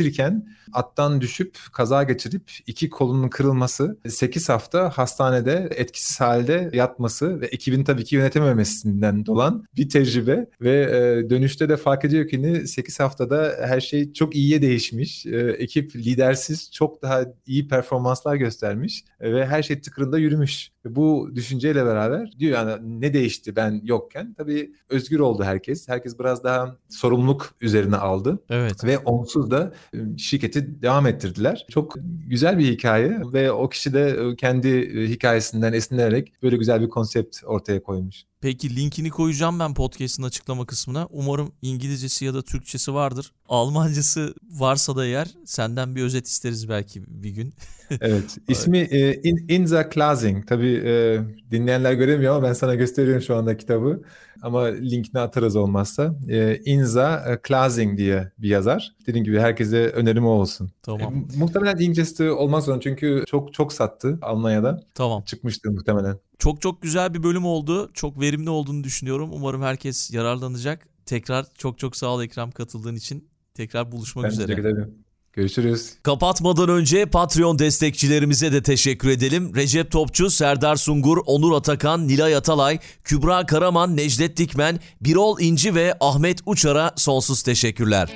yönetirken 0.01 0.49
attan 0.73 1.21
düşüp 1.21 1.59
kaza 1.73 2.03
geçirip 2.03 2.51
iki 2.67 2.91
kolunun 2.91 3.29
kırılması, 3.29 3.99
8 4.09 4.49
hafta 4.49 4.91
hastanede 4.91 5.69
etkisiz 5.77 6.21
halde 6.21 6.71
yatması 6.73 7.41
ve 7.41 7.47
ekibin 7.47 7.85
tabii 7.85 8.05
ki 8.05 8.17
yönetememesinden 8.17 9.27
dolan 9.27 9.65
bir 9.77 9.89
tecrübe 9.89 10.47
ve 10.61 10.83
e, 10.83 11.31
dönüşte 11.31 11.69
de 11.69 11.77
fark 11.77 12.05
ediyor 12.05 12.29
ki 12.29 12.67
8 12.67 13.01
haftada 13.01 13.57
her 13.61 13.81
şey 13.81 14.13
çok 14.13 14.35
iyiye 14.35 14.63
değişmiş. 14.63 15.27
E, 15.27 15.37
ekip 15.59 15.97
lidersiz 15.97 16.73
çok 16.73 17.03
daha 17.03 17.25
iyi 17.47 17.69
performanslar 17.69 18.37
göstermiş 18.37 19.05
ve 19.21 19.47
her 19.47 19.63
şey 19.63 19.81
tıkırında 19.81 20.19
yürümüş. 20.19 20.74
Bu 20.85 21.31
düşünceyle 21.35 21.87
beraber 21.87 22.33
diyor 22.39 22.53
yani 22.53 23.01
ne 23.01 23.15
değişti 23.15 23.57
ben 23.57 23.81
yokken? 23.85 24.35
Tabii 24.35 24.73
özgür 24.89 25.19
oldu 25.19 25.45
herkes. 25.45 25.89
Herkes 25.89 26.19
biraz 26.19 26.45
daha 26.45 26.77
sorumluluk 26.89 27.55
üzerine 27.61 27.97
aldı. 27.97 28.39
Evet. 28.51 28.85
Ve 28.85 28.99
onsuz 28.99 29.51
da 29.51 29.73
şirketi 30.17 30.83
devam 30.83 31.07
ettirdiler. 31.07 31.67
Çok 31.71 31.95
güzel 32.29 32.59
bir 32.59 32.65
hikaye 32.65 33.21
ve 33.33 33.53
o 33.53 33.69
kişi 33.69 33.95
de 33.95 34.37
kendi 34.37 34.95
hikayesinden 35.09 35.73
esinlenerek 35.73 36.33
böyle 36.43 36.57
güzel 36.57 36.81
bir 36.81 36.89
konsept 36.89 37.41
ortaya 37.45 37.83
koymuş. 37.83 38.25
Peki 38.45 38.77
linkini 38.77 39.11
koyacağım 39.11 39.61
ben 39.61 39.75
podcast'ın 39.75 40.23
açıklama 40.23 40.67
kısmına. 40.67 41.07
Umarım 41.11 41.53
İngilizcesi 41.63 42.25
ya 42.25 42.35
da 42.35 42.43
Türkçesi 42.43 42.95
vardır. 42.95 43.33
Almancası 43.49 44.35
varsa 44.51 44.97
da 44.97 45.07
eğer 45.07 45.29
senden 45.45 45.97
bir 45.97 46.03
özet 46.03 46.27
isteriz 46.27 46.69
belki 46.69 47.03
bir 47.07 47.31
gün. 47.31 47.55
evet. 48.01 48.39
İsmi 48.49 48.79
e, 48.79 49.15
In, 49.23 49.47
Inza 49.49 49.89
Klasing. 49.89 50.47
Tabii 50.49 50.83
e, 50.85 51.19
dinleyenler 51.51 51.93
göremiyor 51.93 52.37
ama 52.37 52.49
ben 52.49 52.53
sana 52.53 52.75
gösteriyorum 52.75 53.23
şu 53.23 53.37
anda 53.37 53.57
kitabı. 53.57 54.03
Ama 54.45 54.65
linkini 54.65 55.21
atarız 55.21 55.57
olmazsa. 55.57 56.15
E, 56.29 56.61
Inza 56.65 57.39
Klasing 57.43 57.99
diye 57.99 58.33
bir 58.39 58.49
yazar. 58.49 58.95
Dediğim 59.07 59.25
gibi 59.25 59.39
herkese 59.39 59.89
önerim 59.89 60.27
olsun. 60.27 60.71
Tamam. 60.83 61.15
E, 61.15 61.39
muhtemelen 61.39 61.77
İngilizcesi 61.79 62.31
olmaz 62.31 62.65
sonra 62.65 62.81
çünkü 62.81 63.25
çok 63.27 63.53
çok 63.53 63.73
sattı 63.73 64.19
Almanya'da. 64.23 64.81
Tamam. 64.95 65.23
Çıkmıştır 65.25 65.71
muhtemelen. 65.71 66.19
Çok 66.39 66.63
çok 66.63 66.83
güzel 66.83 67.15
bir 67.15 67.23
bölüm 67.23 67.45
oldu. 67.45 67.91
Çok 67.95 68.21
verimli 68.21 68.51
olduğunu 68.51 68.85
düşünüyorum. 68.85 69.31
Umarım 69.33 69.63
herkes 69.63 70.11
yararlanacak. 70.11 70.89
Tekrar 71.07 71.47
çok 71.59 71.79
çok 71.79 71.97
sağ 71.97 72.07
ol 72.07 72.23
Ekrem 72.23 72.51
katıldığın 72.51 72.95
için. 72.95 73.29
Tekrar 73.55 73.93
buluşmak 73.93 74.25
ben 74.25 74.31
üzere. 74.31 74.47
Teşekkür 74.47 74.69
ederim. 74.69 75.04
Görüşürüz. 75.37 75.93
Kapatmadan 76.03 76.69
önce 76.69 77.07
Patreon 77.07 77.59
destekçilerimize 77.59 78.53
de 78.53 78.63
teşekkür 78.63 79.09
edelim. 79.09 79.55
Recep 79.55 79.91
Topçu, 79.91 80.31
Serdar 80.31 80.77
Sungur, 80.77 81.19
Onur 81.27 81.57
Atakan, 81.57 82.09
Nilay 82.09 82.37
Atalay, 82.37 82.79
Kübra 83.05 83.47
Karaman, 83.47 83.97
Necdet 83.97 84.37
Dikmen, 84.37 84.81
Birol 85.01 85.41
İnci 85.41 85.75
ve 85.75 85.95
Ahmet 86.01 86.39
Uçar'a 86.47 86.93
sonsuz 86.97 87.43
teşekkürler. 87.43 88.09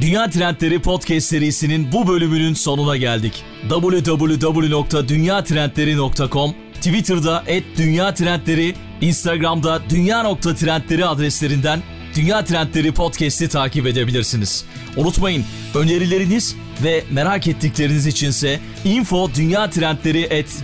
Dünya 0.00 0.30
Trendleri 0.30 0.82
Podcast 0.82 1.26
serisinin 1.26 1.92
bu 1.92 2.08
bölümünün 2.08 2.54
sonuna 2.54 2.96
geldik. 2.96 3.44
www.dünyatrendleri.com 3.68 6.54
Twitter'da 6.74 7.44
@dünya_trendleri, 7.76 8.74
Instagram'da 9.00 9.82
dünya.trendleri 9.90 11.06
adreslerinden 11.06 11.82
Dünya 12.20 12.44
Trendleri 12.44 12.92
Podcast'i 12.92 13.48
takip 13.48 13.86
edebilirsiniz. 13.86 14.64
Unutmayın 14.96 15.44
önerileriniz 15.74 16.56
ve 16.82 17.04
merak 17.10 17.48
ettikleriniz 17.48 18.06
içinse 18.06 18.60
info 18.84 19.30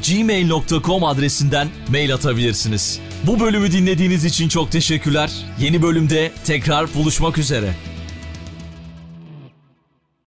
gmail.com 0.09 1.05
adresinden 1.05 1.69
mail 1.89 2.15
atabilirsiniz. 2.15 3.01
Bu 3.25 3.41
bölümü 3.41 3.73
dinlediğiniz 3.73 4.25
için 4.25 4.49
çok 4.49 4.73
teşekkürler. 4.73 5.31
Yeni 5.61 5.83
bölümde 5.83 6.33
tekrar 6.45 6.95
buluşmak 6.95 7.39
üzere. 7.39 7.75